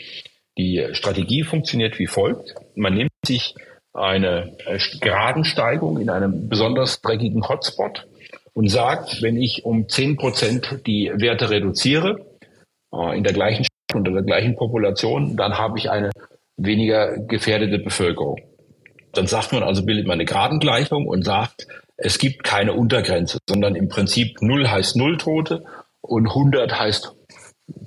Die 0.57 0.87
Strategie 0.93 1.43
funktioniert 1.43 1.99
wie 1.99 2.07
folgt. 2.07 2.55
Man 2.77 2.95
nimmt 2.95 3.11
sich 3.27 3.57
eine 3.95 4.57
äh, 4.67 4.79
Gradensteigung 5.01 5.99
in 6.01 6.11
einem 6.11 6.49
besonders 6.49 7.01
dreckigen 7.01 7.49
Hotspot 7.49 8.07
und 8.53 8.69
sagt, 8.69 9.23
wenn 9.23 9.37
ich 9.37 9.65
um 9.65 9.89
zehn 9.89 10.17
Prozent 10.17 10.81
die 10.87 11.11
Werte 11.15 11.51
reduziere, 11.51 12.27
äh, 12.93 13.17
in 13.17 13.25
der 13.25 13.33
gleichen 13.33 13.65
Stadt 13.65 13.97
unter 13.97 14.11
der 14.11 14.23
gleichen 14.23 14.57
Population, 14.57 15.37
dann 15.37 15.59
habe 15.59 15.79
ich 15.79 15.91
eine 15.91 16.11
weniger 16.57 17.17
gefährdete 17.19 17.79
Bevölkerung. 17.79 18.41
Dann 19.13 19.27
sagt 19.27 19.53
man 19.53 19.63
also, 19.63 19.85
bildet 19.85 20.07
man 20.07 20.15
eine 20.15 20.25
Gradengleichung 20.25 21.07
und 21.07 21.25
sagt, 21.25 21.67
es 21.97 22.19
gibt 22.19 22.43
keine 22.43 22.73
Untergrenze, 22.73 23.39
sondern 23.49 23.77
im 23.77 23.89
Prinzip 23.89 24.43
null 24.43 24.69
heißt 24.69 24.97
null 24.97 25.17
Tote 25.17 25.65
und 26.01 26.27
100 26.27 26.79
heißt 26.79 27.15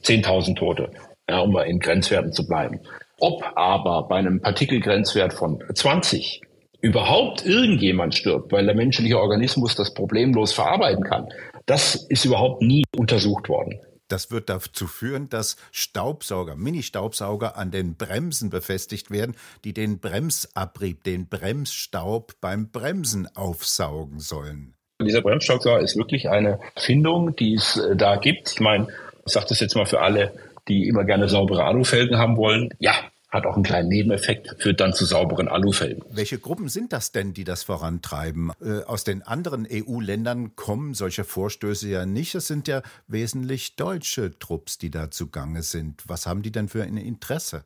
10.000 0.02 0.56
Tote, 0.56 0.92
ja, 1.30 1.40
um 1.40 1.52
mal 1.52 1.64
in 1.64 1.80
Grenzwerten 1.80 2.32
zu 2.32 2.48
bleiben. 2.48 2.80
Ob 3.20 3.44
aber 3.56 4.08
bei 4.08 4.18
einem 4.18 4.42
Partikelgrenzwert 4.42 5.34
von 5.34 5.64
20 5.74 6.42
überhaupt 6.82 7.46
irgendjemand 7.46 8.14
stirbt, 8.14 8.52
weil 8.52 8.66
der 8.66 8.76
menschliche 8.76 9.20
Organismus 9.20 9.76
das 9.76 9.94
problemlos 9.94 10.54
verarbeiten 10.54 11.04
kann, 11.04 11.28
das 11.66 11.96
ist 11.96 12.26
überhaupt 12.26 12.62
nie 12.62 12.84
untersucht 12.96 13.50
worden. 13.50 13.80
Das 14.08 14.32
wird 14.32 14.50
dazu 14.50 14.88
führen, 14.88 15.30
dass 15.30 15.58
Staubsauger, 15.72 16.56
Mini-Staubsauger 16.56 17.58
an 17.58 17.72
den 17.72 17.98
Bremsen 17.98 18.50
befestigt 18.50 19.12
werden, 19.12 19.36
die 19.66 19.74
den 19.74 20.00
Bremsabrieb, 20.00 21.04
den 21.04 21.28
Bremsstaub 21.28 22.36
beim 22.40 22.72
Bremsen 22.72 23.28
aufsaugen 23.36 24.20
sollen. 24.20 24.76
Dieser 25.02 25.22
Bremsstaubsauger 25.22 25.82
ist 25.82 25.98
wirklich 25.98 26.30
eine 26.30 26.60
Findung, 26.78 27.36
die 27.36 27.56
es 27.56 27.78
äh, 27.78 27.96
da 27.96 28.16
gibt. 28.16 28.54
Ich 28.54 28.60
meine, 28.62 28.88
ich 29.26 29.34
sage 29.34 29.48
das 29.50 29.60
jetzt 29.60 29.76
mal 29.76 29.86
für 29.86 30.02
alle, 30.02 30.34
die 30.68 30.88
immer 30.88 31.04
gerne 31.04 31.30
saubere 31.30 31.66
Alufelgen 31.66 32.18
haben 32.18 32.38
wollen. 32.38 32.70
Ja, 32.80 32.94
hat 33.30 33.46
auch 33.46 33.56
einen 33.56 33.64
kleinen 33.64 33.90
Nebeneffekt, 33.90 34.56
führt 34.60 34.80
dann 34.80 34.94
zu 34.94 35.06
sauberen 35.06 35.48
Alufelgen. 35.48 36.04
Welche 36.10 36.40
Gruppen 36.40 36.70
sind 36.70 36.94
das 36.94 37.12
denn, 37.12 37.34
die 37.34 37.44
das 37.44 37.64
vorantreiben? 37.64 38.52
Äh, 38.62 38.84
aus 38.84 39.04
den 39.04 39.22
anderen 39.22 39.68
EU-Ländern 39.70 40.56
kommen 40.56 40.94
solche 40.94 41.26
Vorstöße 41.26 41.90
ja 41.90 42.06
nicht. 42.06 42.36
Es 42.36 42.48
sind 42.48 42.68
ja 42.68 42.82
wesentlich 43.08 43.76
deutsche 43.76 44.40
Trupps, 44.40 44.78
die 44.78 44.92
da 44.92 45.12
zugange 45.12 45.62
sind. 45.62 46.04
Was 46.08 46.26
haben 46.26 46.42
die 46.42 46.52
denn 46.52 46.70
für 46.70 46.84
ein 46.84 46.98
Interesse? 46.98 47.66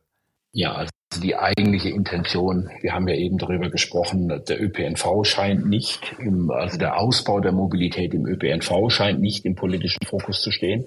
Ja, 0.52 0.74
also 0.74 0.90
die 1.20 1.36
eigentliche 1.36 1.90
Intention, 1.90 2.70
wir 2.82 2.94
haben 2.94 3.08
ja 3.08 3.16
eben 3.16 3.38
darüber 3.38 3.70
gesprochen, 3.70 4.30
der 4.48 4.62
ÖPNV 4.62 5.24
scheint 5.24 5.68
nicht, 5.68 6.00
im, 6.20 6.50
also 6.52 6.78
der 6.78 6.98
Ausbau 6.98 7.40
der 7.42 7.52
Mobilität 7.52 8.14
im 8.14 8.26
ÖPNV 8.26 8.90
scheint 8.90 9.20
nicht 9.20 9.46
im 9.46 9.56
politischen 9.56 10.06
Fokus 10.06 10.42
zu 10.42 10.52
stehen, 10.52 10.86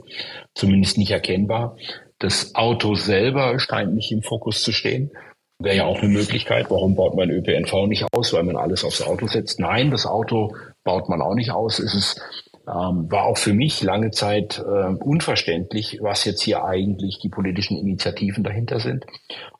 zumindest 0.54 0.96
nicht 0.96 1.10
erkennbar. 1.10 1.76
Das 2.18 2.54
Auto 2.54 2.94
selber 2.94 3.58
scheint 3.58 3.94
nicht 3.94 4.12
im 4.12 4.22
Fokus 4.22 4.62
zu 4.62 4.72
stehen. 4.72 5.10
Wäre 5.58 5.76
ja 5.76 5.84
auch 5.84 6.00
eine 6.00 6.08
Möglichkeit. 6.08 6.70
Warum 6.70 6.94
baut 6.94 7.14
man 7.14 7.30
ÖPNV 7.30 7.86
nicht 7.86 8.06
aus? 8.12 8.32
Weil 8.32 8.42
man 8.44 8.56
alles 8.56 8.84
aufs 8.84 9.02
Auto 9.02 9.26
setzt. 9.26 9.60
Nein, 9.60 9.90
das 9.90 10.06
Auto 10.06 10.54
baut 10.84 11.08
man 11.08 11.20
auch 11.20 11.34
nicht 11.34 11.50
aus. 11.50 11.78
Es 11.78 11.94
ist, 11.94 12.20
ähm, 12.66 13.10
war 13.10 13.24
auch 13.24 13.38
für 13.38 13.52
mich 13.52 13.82
lange 13.82 14.10
Zeit 14.10 14.58
äh, 14.58 14.94
unverständlich, 14.94 15.98
was 16.00 16.24
jetzt 16.24 16.42
hier 16.42 16.64
eigentlich 16.64 17.18
die 17.22 17.28
politischen 17.28 17.78
Initiativen 17.78 18.42
dahinter 18.42 18.80
sind. 18.80 19.04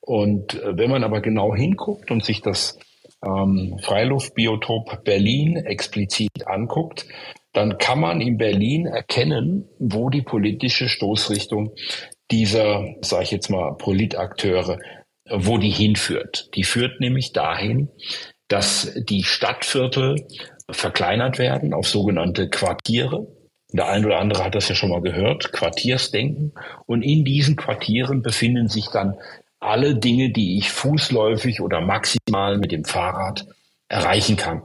Und 0.01 0.55
äh, 0.55 0.77
wenn 0.77 0.91
man 0.91 1.05
aber 1.05 1.21
genau 1.21 1.55
hinguckt 1.55 2.11
und 2.11 2.25
sich 2.25 2.41
das 2.41 2.79
ähm, 3.25 3.79
Freiluftbiotop 3.83 5.05
Berlin 5.05 5.57
explizit 5.57 6.47
anguckt, 6.47 7.07
dann 7.53 7.79
kann 7.79 8.01
man 8.01 8.21
in 8.21 8.37
Berlin 8.37 8.87
erkennen, 8.87 9.69
wo 9.79 10.11
die 10.11 10.23
politische 10.23 10.89
Stoßrichtung 10.89 11.73
dieser, 12.31 12.85
sage 13.01 13.25
ich 13.25 13.31
jetzt 13.31 13.51
mal, 13.51 13.77
Politakteure, 13.77 14.79
wo 15.31 15.59
die 15.59 15.71
hinführt. 15.71 16.51
Die 16.55 16.65
führt 16.65 17.01
nämlich 17.01 17.33
dahin, 17.33 17.91
dass 18.49 18.93
die 18.97 19.23
Stadtviertel 19.23 20.27
verkleinert 20.71 21.39
werden 21.39 21.75
auf 21.75 21.87
sogenannte 21.89 22.49
Quartiere. 22.49 23.27
Der 23.73 23.89
eine 23.89 24.07
oder 24.07 24.19
andere 24.19 24.45
hat 24.45 24.55
das 24.55 24.69
ja 24.69 24.75
schon 24.75 24.91
mal 24.91 25.03
gehört, 25.03 25.53
Quartiersdenken. 25.53 26.53
Und 26.87 27.03
in 27.03 27.25
diesen 27.25 27.57
Quartieren 27.57 28.23
befinden 28.23 28.69
sich 28.69 28.89
dann 28.89 29.17
alle 29.59 29.97
Dinge, 29.97 30.31
die 30.31 30.59
ich 30.59 30.71
fußläufig 30.71 31.61
oder 31.61 31.81
maximal 31.81 32.59
mit 32.59 32.71
dem 32.71 32.85
Fahrrad 32.85 33.47
erreichen 33.89 34.37
kann. 34.37 34.63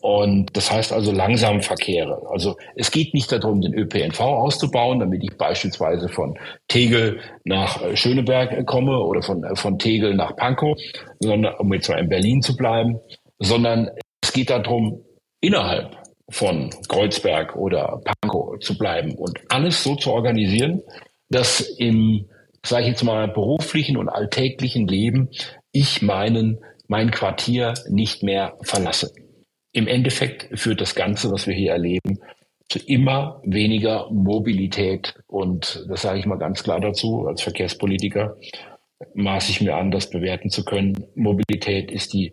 Und 0.00 0.56
das 0.56 0.72
heißt 0.72 0.92
also 0.92 1.12
langsam 1.12 1.60
Verkehre. 1.60 2.22
Also 2.30 2.56
es 2.74 2.90
geht 2.90 3.14
nicht 3.14 3.30
darum, 3.30 3.60
den 3.60 3.74
ÖPNV 3.74 4.20
auszubauen, 4.20 5.00
damit 5.00 5.22
ich 5.22 5.36
beispielsweise 5.36 6.08
von 6.08 6.38
Tegel 6.66 7.20
nach 7.44 7.82
äh, 7.82 7.96
Schöneberg 7.96 8.52
äh, 8.52 8.64
komme 8.64 8.98
oder 8.98 9.22
von, 9.22 9.44
äh, 9.44 9.54
von 9.54 9.78
Tegel 9.78 10.14
nach 10.14 10.34
Pankow, 10.34 10.76
sondern 11.20 11.54
um 11.56 11.72
jetzt 11.72 11.88
mal 11.88 11.98
in 11.98 12.08
Berlin 12.08 12.42
zu 12.42 12.56
bleiben, 12.56 12.98
sondern 13.38 13.90
es 14.22 14.32
geht 14.32 14.50
darum, 14.50 15.04
innerhalb 15.42 15.98
von 16.30 16.70
Kreuzberg 16.88 17.56
oder 17.56 18.00
Pankow 18.04 18.58
zu 18.60 18.78
bleiben 18.78 19.14
und 19.16 19.38
alles 19.50 19.84
so 19.84 19.96
zu 19.96 20.10
organisieren, 20.10 20.82
dass 21.28 21.60
im, 21.60 22.26
sage 22.64 22.84
ich 22.84 22.88
jetzt 22.88 23.02
mal, 23.02 23.28
beruflichen 23.28 23.98
und 23.98 24.08
alltäglichen 24.08 24.88
Leben 24.88 25.28
ich 25.72 26.00
meinen, 26.00 26.58
mein 26.86 27.10
Quartier 27.10 27.74
nicht 27.88 28.22
mehr 28.22 28.56
verlasse. 28.62 29.12
Im 29.72 29.88
Endeffekt 29.88 30.58
führt 30.58 30.80
das 30.80 30.94
Ganze, 30.94 31.30
was 31.30 31.46
wir 31.46 31.54
hier 31.54 31.72
erleben, 31.72 32.20
zu 32.68 32.78
immer 32.78 33.40
weniger 33.44 34.10
Mobilität. 34.10 35.14
Und 35.26 35.84
das 35.88 36.02
sage 36.02 36.18
ich 36.18 36.26
mal 36.26 36.38
ganz 36.38 36.62
klar 36.62 36.80
dazu, 36.80 37.26
als 37.26 37.42
Verkehrspolitiker 37.42 38.36
maße 39.14 39.50
ich 39.50 39.60
mir 39.60 39.76
an, 39.76 39.90
das 39.90 40.10
bewerten 40.10 40.50
zu 40.50 40.64
können. 40.64 41.06
Mobilität 41.14 41.90
ist 41.90 42.12
die 42.12 42.32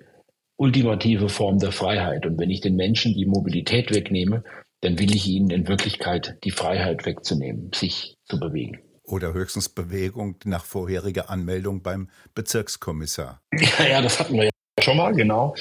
ultimative 0.60 1.30
Form 1.30 1.58
der 1.58 1.72
Freiheit. 1.72 2.26
Und 2.26 2.38
wenn 2.38 2.50
ich 2.50 2.62
den 2.62 2.76
Menschen 2.76 3.14
die 3.14 3.26
Mobilität 3.26 3.94
wegnehme, 3.94 4.44
dann 4.82 5.00
will 5.00 5.16
ich 5.16 5.28
ihnen 5.28 5.50
in 5.50 5.68
Wirklichkeit 5.68 6.38
die 6.44 6.52
Freiheit 6.52 7.06
wegzunehmen, 7.06 7.72
sich 7.74 8.18
zu 8.26 8.40
bewegen. 8.40 8.80
Oder 9.04 9.34
höchstens 9.34 9.70
Bewegung 9.70 10.36
nach 10.44 10.66
vorheriger 10.66 11.30
Anmeldung 11.30 11.82
beim 11.82 12.10
Bezirkskommissar. 12.36 13.42
Ja, 13.54 13.86
ja, 13.86 14.02
das 14.02 14.20
hatten 14.20 14.36
wir 14.36 14.46
ja 14.46 14.50
schon 14.84 14.98
mal, 14.98 15.14
genau. 15.14 15.56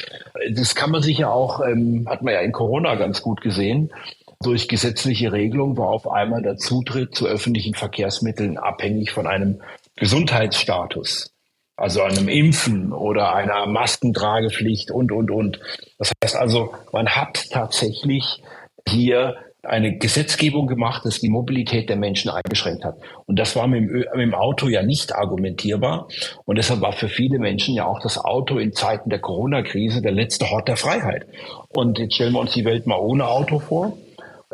Das 0.52 0.74
kann 0.74 0.90
man 0.90 1.02
sich 1.02 1.18
ja 1.18 1.30
auch, 1.30 1.60
ähm, 1.64 2.06
hat 2.08 2.22
man 2.22 2.34
ja 2.34 2.40
in 2.40 2.52
Corona 2.52 2.96
ganz 2.96 3.22
gut 3.22 3.40
gesehen. 3.40 3.92
Durch 4.40 4.68
gesetzliche 4.68 5.32
Regelung 5.32 5.76
war 5.76 5.88
auf 5.88 6.10
einmal 6.10 6.42
der 6.42 6.56
Zutritt 6.56 7.14
zu 7.14 7.26
öffentlichen 7.26 7.74
Verkehrsmitteln 7.74 8.58
abhängig 8.58 9.12
von 9.12 9.26
einem 9.26 9.62
Gesundheitsstatus. 9.96 11.32
Also 11.78 12.02
einem 12.02 12.28
Impfen 12.28 12.92
oder 12.92 13.32
einer 13.32 13.66
Maskentragepflicht 13.66 14.90
und, 14.90 15.12
und, 15.12 15.30
und. 15.30 15.60
Das 15.96 16.10
heißt 16.24 16.34
also, 16.34 16.74
man 16.92 17.08
hat 17.08 17.50
tatsächlich 17.50 18.42
hier 18.88 19.36
eine 19.62 19.96
Gesetzgebung 19.96 20.66
gemacht, 20.66 21.04
dass 21.04 21.20
die 21.20 21.28
Mobilität 21.28 21.88
der 21.88 21.94
Menschen 21.94 22.30
eingeschränkt 22.30 22.84
hat. 22.84 22.96
Und 23.26 23.38
das 23.38 23.54
war 23.54 23.68
mit 23.68 23.82
dem, 23.82 23.92
mit 23.92 24.06
dem, 24.12 24.34
Auto 24.34 24.66
ja 24.66 24.82
nicht 24.82 25.14
argumentierbar. 25.14 26.08
Und 26.44 26.58
deshalb 26.58 26.80
war 26.80 26.92
für 26.92 27.08
viele 27.08 27.38
Menschen 27.38 27.74
ja 27.74 27.84
auch 27.84 28.00
das 28.00 28.18
Auto 28.18 28.58
in 28.58 28.72
Zeiten 28.72 29.08
der 29.08 29.20
Corona-Krise 29.20 30.02
der 30.02 30.12
letzte 30.12 30.50
Hort 30.50 30.66
der 30.66 30.76
Freiheit. 30.76 31.26
Und 31.68 32.00
jetzt 32.00 32.16
stellen 32.16 32.32
wir 32.32 32.40
uns 32.40 32.54
die 32.54 32.64
Welt 32.64 32.88
mal 32.88 32.98
ohne 32.98 33.28
Auto 33.28 33.60
vor, 33.60 33.96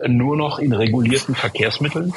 nur 0.06 0.36
noch 0.36 0.58
in 0.58 0.74
regulierten 0.74 1.34
Verkehrsmitteln. 1.34 2.12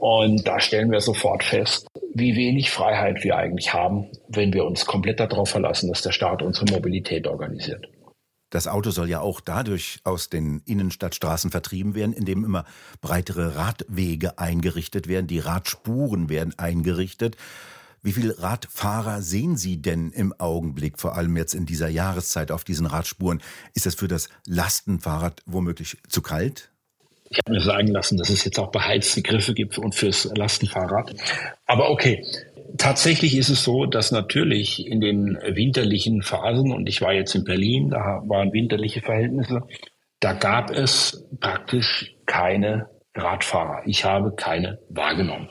Und 0.00 0.46
da 0.46 0.60
stellen 0.60 0.90
wir 0.90 1.00
sofort 1.00 1.44
fest, 1.44 1.86
wie 2.12 2.34
wenig 2.36 2.70
Freiheit 2.70 3.22
wir 3.22 3.36
eigentlich 3.36 3.72
haben, 3.72 4.10
wenn 4.28 4.52
wir 4.52 4.64
uns 4.64 4.86
komplett 4.86 5.20
darauf 5.20 5.50
verlassen, 5.50 5.88
dass 5.88 6.02
der 6.02 6.12
Staat 6.12 6.42
unsere 6.42 6.66
Mobilität 6.72 7.26
organisiert. 7.26 7.88
Das 8.50 8.66
Auto 8.68 8.90
soll 8.90 9.08
ja 9.08 9.20
auch 9.20 9.40
dadurch 9.40 10.00
aus 10.04 10.30
den 10.30 10.62
Innenstadtstraßen 10.64 11.50
vertrieben 11.50 11.94
werden, 11.94 12.12
indem 12.12 12.44
immer 12.44 12.64
breitere 13.00 13.56
Radwege 13.56 14.38
eingerichtet 14.38 15.08
werden. 15.08 15.26
Die 15.26 15.38
Radspuren 15.40 16.28
werden 16.28 16.54
eingerichtet. 16.56 17.36
Wie 18.02 18.12
viele 18.12 18.40
Radfahrer 18.42 19.22
sehen 19.22 19.56
Sie 19.56 19.80
denn 19.80 20.10
im 20.10 20.34
Augenblick, 20.38 21.00
vor 21.00 21.16
allem 21.16 21.36
jetzt 21.36 21.54
in 21.54 21.66
dieser 21.66 21.88
Jahreszeit 21.88 22.50
auf 22.50 22.62
diesen 22.62 22.86
Radspuren? 22.86 23.40
Ist 23.74 23.86
das 23.86 23.94
für 23.94 24.08
das 24.08 24.28
Lastenfahrrad 24.46 25.42
womöglich 25.46 25.96
zu 26.08 26.20
kalt? 26.20 26.73
Ich 27.30 27.38
habe 27.38 27.52
mir 27.56 27.60
sagen 27.60 27.88
lassen, 27.88 28.16
dass 28.16 28.30
es 28.30 28.44
jetzt 28.44 28.58
auch 28.58 28.70
beheizte 28.70 29.22
Griffe 29.22 29.54
gibt 29.54 29.78
und 29.78 29.94
fürs 29.94 30.30
Lastenfahrrad. 30.36 31.14
Aber 31.66 31.90
okay, 31.90 32.24
tatsächlich 32.76 33.36
ist 33.36 33.48
es 33.48 33.64
so, 33.64 33.86
dass 33.86 34.12
natürlich 34.12 34.86
in 34.86 35.00
den 35.00 35.38
winterlichen 35.42 36.22
Phasen, 36.22 36.72
und 36.72 36.88
ich 36.88 37.00
war 37.00 37.12
jetzt 37.12 37.34
in 37.34 37.44
Berlin, 37.44 37.90
da 37.90 38.22
waren 38.26 38.52
winterliche 38.52 39.00
Verhältnisse, 39.00 39.62
da 40.20 40.32
gab 40.32 40.70
es 40.70 41.26
praktisch 41.40 42.14
keine 42.26 42.88
Radfahrer. 43.14 43.82
Ich 43.86 44.04
habe 44.04 44.34
keine 44.34 44.78
wahrgenommen. 44.88 45.48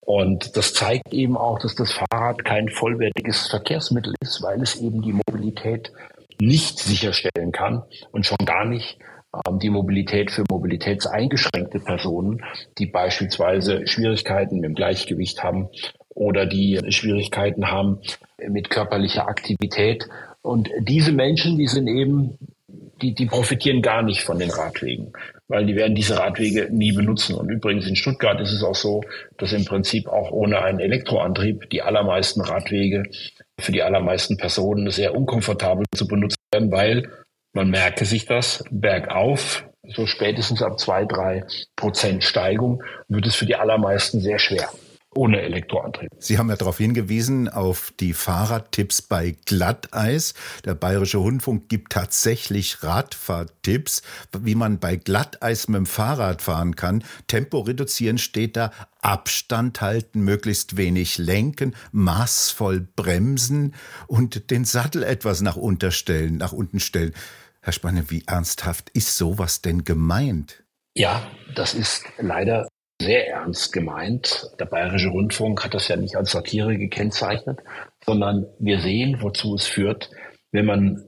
Und 0.00 0.56
das 0.56 0.74
zeigt 0.74 1.12
eben 1.14 1.36
auch, 1.36 1.58
dass 1.58 1.74
das 1.74 1.92
Fahrrad 1.92 2.44
kein 2.44 2.68
vollwertiges 2.68 3.48
Verkehrsmittel 3.48 4.14
ist, 4.20 4.42
weil 4.42 4.62
es 4.62 4.76
eben 4.76 5.00
die 5.00 5.14
Mobilität 5.14 5.92
nicht 6.40 6.78
sicherstellen 6.78 7.52
kann 7.52 7.82
und 8.12 8.26
schon 8.26 8.44
gar 8.44 8.66
nicht 8.66 8.98
die 9.60 9.70
Mobilität 9.70 10.30
für 10.30 10.44
mobilitätseingeschränkte 10.50 11.80
Personen, 11.80 12.42
die 12.78 12.86
beispielsweise 12.86 13.86
Schwierigkeiten 13.86 14.56
mit 14.56 14.64
dem 14.64 14.74
Gleichgewicht 14.74 15.42
haben 15.42 15.68
oder 16.08 16.46
die 16.46 16.80
Schwierigkeiten 16.88 17.70
haben 17.70 17.98
mit 18.48 18.70
körperlicher 18.70 19.28
Aktivität. 19.28 20.08
Und 20.42 20.70
diese 20.80 21.12
Menschen, 21.12 21.58
die 21.58 21.66
sind 21.66 21.88
eben, 21.88 22.38
die, 23.02 23.14
die 23.14 23.26
profitieren 23.26 23.82
gar 23.82 24.02
nicht 24.02 24.22
von 24.22 24.38
den 24.38 24.50
Radwegen 24.50 25.12
weil 25.48 25.66
die 25.66 25.76
werden 25.76 25.94
diese 25.94 26.18
Radwege 26.18 26.68
nie 26.70 26.92
benutzen. 26.92 27.34
Und 27.34 27.50
übrigens 27.50 27.86
in 27.86 27.96
Stuttgart 27.96 28.40
ist 28.40 28.52
es 28.52 28.62
auch 28.62 28.74
so, 28.74 29.02
dass 29.36 29.52
im 29.52 29.64
Prinzip 29.64 30.08
auch 30.08 30.30
ohne 30.30 30.62
einen 30.62 30.80
Elektroantrieb 30.80 31.68
die 31.70 31.82
allermeisten 31.82 32.40
Radwege 32.40 33.04
für 33.60 33.72
die 33.72 33.82
allermeisten 33.82 34.36
Personen 34.36 34.90
sehr 34.90 35.14
unkomfortabel 35.14 35.84
zu 35.94 36.06
benutzen 36.06 36.38
werden, 36.52 36.72
weil 36.72 37.10
man 37.54 37.70
merke 37.70 38.04
sich 38.04 38.26
das 38.26 38.62
bergauf, 38.70 39.64
so 39.96 40.06
spätestens 40.06 40.62
ab 40.62 40.78
zwei, 40.78 41.04
drei 41.04 41.44
Prozent 41.76 42.24
Steigung 42.24 42.82
wird 43.08 43.26
es 43.26 43.34
für 43.34 43.46
die 43.46 43.56
allermeisten 43.56 44.20
sehr 44.20 44.38
schwer 44.38 44.68
ohne 45.16 45.40
Elektroantrieb. 45.42 46.10
Sie 46.18 46.38
haben 46.38 46.48
ja 46.50 46.56
darauf 46.56 46.78
hingewiesen, 46.78 47.48
auf 47.48 47.92
die 48.00 48.12
Fahrradtipps 48.12 49.02
bei 49.02 49.36
Glatteis. 49.46 50.34
Der 50.64 50.74
Bayerische 50.74 51.18
Rundfunk 51.18 51.68
gibt 51.68 51.92
tatsächlich 51.92 52.82
Radfahrtipps, 52.82 54.02
wie 54.36 54.54
man 54.54 54.78
bei 54.78 54.96
Glatteis 54.96 55.68
mit 55.68 55.76
dem 55.76 55.86
Fahrrad 55.86 56.42
fahren 56.42 56.76
kann. 56.76 57.04
Tempo 57.26 57.60
reduzieren 57.60 58.18
steht 58.18 58.56
da, 58.56 58.72
Abstand 59.02 59.80
halten, 59.80 60.22
möglichst 60.22 60.76
wenig 60.76 61.18
lenken, 61.18 61.74
maßvoll 61.92 62.86
bremsen 62.96 63.74
und 64.06 64.50
den 64.50 64.64
Sattel 64.64 65.02
etwas 65.02 65.42
nach 65.42 65.56
unten 65.56 65.92
stellen, 65.92 66.38
nach 66.38 66.52
unten 66.52 66.80
stellen. 66.80 67.12
Herr 67.64 67.72
Spanne, 67.72 68.10
wie 68.10 68.24
ernsthaft 68.26 68.90
ist 68.90 69.16
sowas 69.16 69.62
denn 69.62 69.84
gemeint? 69.84 70.64
Ja, 70.94 71.26
das 71.54 71.72
ist 71.72 72.04
leider 72.18 72.68
sehr 73.00 73.26
ernst 73.26 73.72
gemeint. 73.72 74.50
Der 74.60 74.66
Bayerische 74.66 75.08
Rundfunk 75.08 75.64
hat 75.64 75.72
das 75.72 75.88
ja 75.88 75.96
nicht 75.96 76.14
als 76.14 76.32
Satire 76.32 76.76
gekennzeichnet, 76.76 77.60
sondern 78.04 78.44
wir 78.58 78.80
sehen, 78.80 79.22
wozu 79.22 79.54
es 79.54 79.66
führt, 79.66 80.10
wenn 80.52 80.66
man 80.66 81.06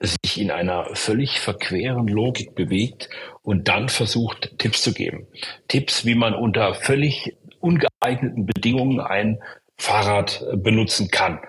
sich 0.00 0.40
in 0.40 0.50
einer 0.50 0.86
völlig 0.94 1.38
verqueren 1.38 2.08
Logik 2.08 2.54
bewegt 2.54 3.10
und 3.42 3.68
dann 3.68 3.90
versucht, 3.90 4.58
Tipps 4.58 4.80
zu 4.80 4.94
geben. 4.94 5.26
Tipps, 5.68 6.06
wie 6.06 6.14
man 6.14 6.32
unter 6.32 6.72
völlig 6.72 7.36
ungeeigneten 7.60 8.46
Bedingungen 8.46 9.00
ein 9.00 9.42
Fahrrad 9.76 10.46
benutzen 10.54 11.10
kann. 11.10 11.40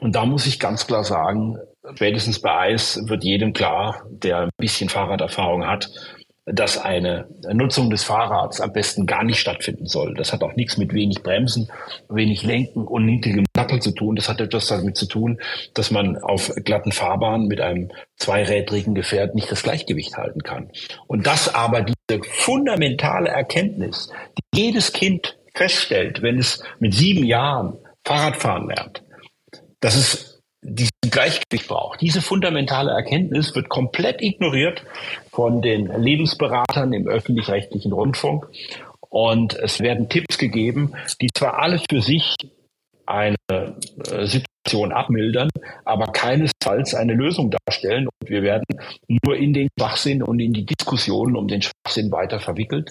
Und 0.00 0.16
da 0.16 0.26
muss 0.26 0.46
ich 0.46 0.58
ganz 0.58 0.88
klar 0.88 1.04
sagen, 1.04 1.56
spätestens 1.94 2.40
bei 2.40 2.56
Eis 2.56 3.00
wird 3.06 3.24
jedem 3.24 3.52
klar, 3.52 4.06
der 4.10 4.38
ein 4.40 4.50
bisschen 4.56 4.88
Fahrraderfahrung 4.88 5.66
hat, 5.66 5.90
dass 6.44 6.76
eine 6.76 7.28
Nutzung 7.52 7.88
des 7.90 8.02
Fahrrads 8.02 8.60
am 8.60 8.72
besten 8.72 9.06
gar 9.06 9.22
nicht 9.22 9.38
stattfinden 9.38 9.86
soll. 9.86 10.14
Das 10.14 10.32
hat 10.32 10.42
auch 10.42 10.54
nichts 10.56 10.76
mit 10.76 10.92
wenig 10.92 11.22
Bremsen, 11.22 11.70
wenig 12.08 12.42
Lenken 12.42 12.84
und 12.84 13.06
niedrigem 13.06 13.44
Sattel 13.54 13.80
zu 13.80 13.92
tun. 13.92 14.16
Das 14.16 14.28
hat 14.28 14.40
etwas 14.40 14.66
damit 14.66 14.96
zu 14.96 15.06
tun, 15.06 15.40
dass 15.74 15.92
man 15.92 16.18
auf 16.18 16.52
glatten 16.64 16.90
Fahrbahnen 16.90 17.46
mit 17.46 17.60
einem 17.60 17.92
zweirädrigen 18.16 18.94
Gefährt 18.94 19.36
nicht 19.36 19.52
das 19.52 19.62
Gleichgewicht 19.62 20.16
halten 20.16 20.42
kann. 20.42 20.70
Und 21.06 21.28
das 21.28 21.54
aber 21.54 21.82
diese 21.82 22.22
fundamentale 22.28 23.28
Erkenntnis, 23.28 24.10
die 24.36 24.62
jedes 24.62 24.92
Kind 24.92 25.38
feststellt, 25.54 26.22
wenn 26.22 26.38
es 26.38 26.64
mit 26.80 26.92
sieben 26.92 27.24
Jahren 27.24 27.78
Fahrradfahren 28.04 28.68
lernt, 28.68 29.04
dass 29.78 29.94
es 29.94 30.42
diesen 30.62 30.91
Gleichgewicht 31.12 31.68
braucht. 31.68 32.00
Diese 32.00 32.20
fundamentale 32.20 32.90
Erkenntnis 32.90 33.54
wird 33.54 33.68
komplett 33.68 34.20
ignoriert 34.20 34.82
von 35.30 35.62
den 35.62 35.86
Lebensberatern 35.86 36.92
im 36.92 37.06
öffentlich-rechtlichen 37.06 37.92
Rundfunk. 37.92 38.48
Und 39.08 39.54
es 39.54 39.78
werden 39.78 40.08
Tipps 40.08 40.38
gegeben, 40.38 40.94
die 41.20 41.28
zwar 41.32 41.60
alle 41.60 41.80
für 41.88 42.00
sich 42.00 42.34
eine 43.06 43.36
äh, 43.50 44.26
Situation 44.26 44.92
abmildern, 44.92 45.50
aber 45.84 46.06
keinesfalls 46.06 46.94
eine 46.94 47.12
Lösung 47.12 47.50
darstellen. 47.50 48.06
Und 48.06 48.30
wir 48.30 48.42
werden 48.42 48.64
nur 49.24 49.36
in 49.36 49.52
den 49.52 49.68
Schwachsinn 49.78 50.22
und 50.22 50.40
in 50.40 50.52
die 50.52 50.64
Diskussionen 50.64 51.36
um 51.36 51.46
den 51.46 51.62
Schwachsinn 51.62 52.10
weiter 52.10 52.40
verwickelt. 52.40 52.90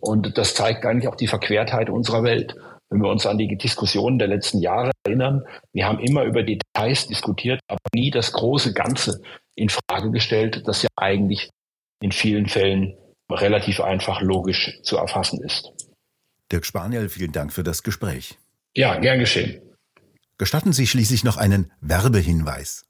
Und 0.00 0.36
das 0.36 0.54
zeigt 0.54 0.84
eigentlich 0.84 1.08
auch 1.08 1.16
die 1.16 1.28
Verquertheit 1.28 1.88
unserer 1.88 2.22
Welt 2.24 2.54
wenn 2.94 3.02
wir 3.02 3.10
uns 3.10 3.26
an 3.26 3.38
die 3.38 3.56
Diskussionen 3.56 4.18
der 4.20 4.28
letzten 4.28 4.60
Jahre 4.60 4.92
erinnern, 5.04 5.44
wir 5.72 5.86
haben 5.86 5.98
immer 5.98 6.24
über 6.24 6.42
Details 6.42 7.06
diskutiert, 7.06 7.60
aber 7.68 7.80
nie 7.94 8.10
das 8.10 8.32
große 8.32 8.72
Ganze 8.72 9.22
in 9.54 9.68
Frage 9.68 10.10
gestellt, 10.10 10.62
das 10.66 10.82
ja 10.82 10.88
eigentlich 10.96 11.50
in 12.00 12.12
vielen 12.12 12.48
Fällen 12.48 12.94
relativ 13.30 13.80
einfach 13.80 14.20
logisch 14.20 14.78
zu 14.82 14.96
erfassen 14.96 15.42
ist. 15.42 15.72
Dirk 16.52 16.66
Spaniel, 16.66 17.08
vielen 17.08 17.32
Dank 17.32 17.52
für 17.52 17.62
das 17.62 17.82
Gespräch. 17.82 18.38
Ja, 18.76 18.98
gern 18.98 19.18
geschehen. 19.18 19.62
Gestatten 20.36 20.72
Sie 20.72 20.86
schließlich 20.86 21.24
noch 21.24 21.36
einen 21.36 21.72
Werbehinweis. 21.80 22.86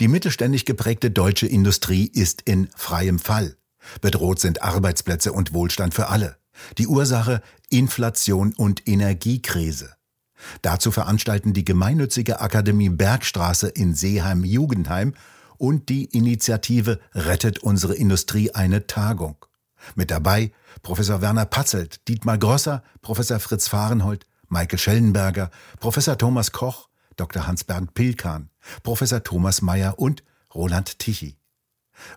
Die 0.00 0.08
mittelständig 0.08 0.66
geprägte 0.66 1.10
deutsche 1.10 1.46
Industrie 1.46 2.10
ist 2.12 2.42
in 2.42 2.68
freiem 2.76 3.18
Fall. 3.18 3.56
Bedroht 4.00 4.40
sind 4.40 4.62
Arbeitsplätze 4.62 5.32
und 5.32 5.54
Wohlstand 5.54 5.94
für 5.94 6.08
alle. 6.08 6.36
Die 6.76 6.88
Ursache 6.88 7.40
Inflation 7.70 8.52
und 8.52 8.86
Energiekrise. 8.86 9.94
Dazu 10.62 10.90
veranstalten 10.90 11.52
die 11.52 11.64
gemeinnützige 11.64 12.40
Akademie 12.40 12.88
Bergstraße 12.88 13.68
in 13.68 13.94
Seeheim-Jugendheim 13.94 15.14
und 15.58 15.88
die 15.88 16.04
Initiative 16.06 17.00
Rettet 17.14 17.58
unsere 17.60 17.94
Industrie 17.94 18.52
eine 18.52 18.86
Tagung. 18.86 19.44
Mit 19.94 20.10
dabei 20.10 20.52
Professor 20.82 21.20
Werner 21.20 21.46
Patzelt, 21.46 22.06
Dietmar 22.08 22.38
Grosser, 22.38 22.82
Professor 23.02 23.40
Fritz 23.40 23.68
Fahrenhold, 23.68 24.26
Michael 24.48 24.78
Schellenberger, 24.78 25.50
Professor 25.78 26.18
Thomas 26.18 26.52
Koch, 26.52 26.88
Dr. 27.16 27.46
Hans-Bernd 27.46 27.94
Pilkan, 27.94 28.50
Professor 28.82 29.22
Thomas 29.22 29.62
Mayer 29.62 29.98
und 29.98 30.22
Roland 30.54 30.98
Tichy. 30.98 31.36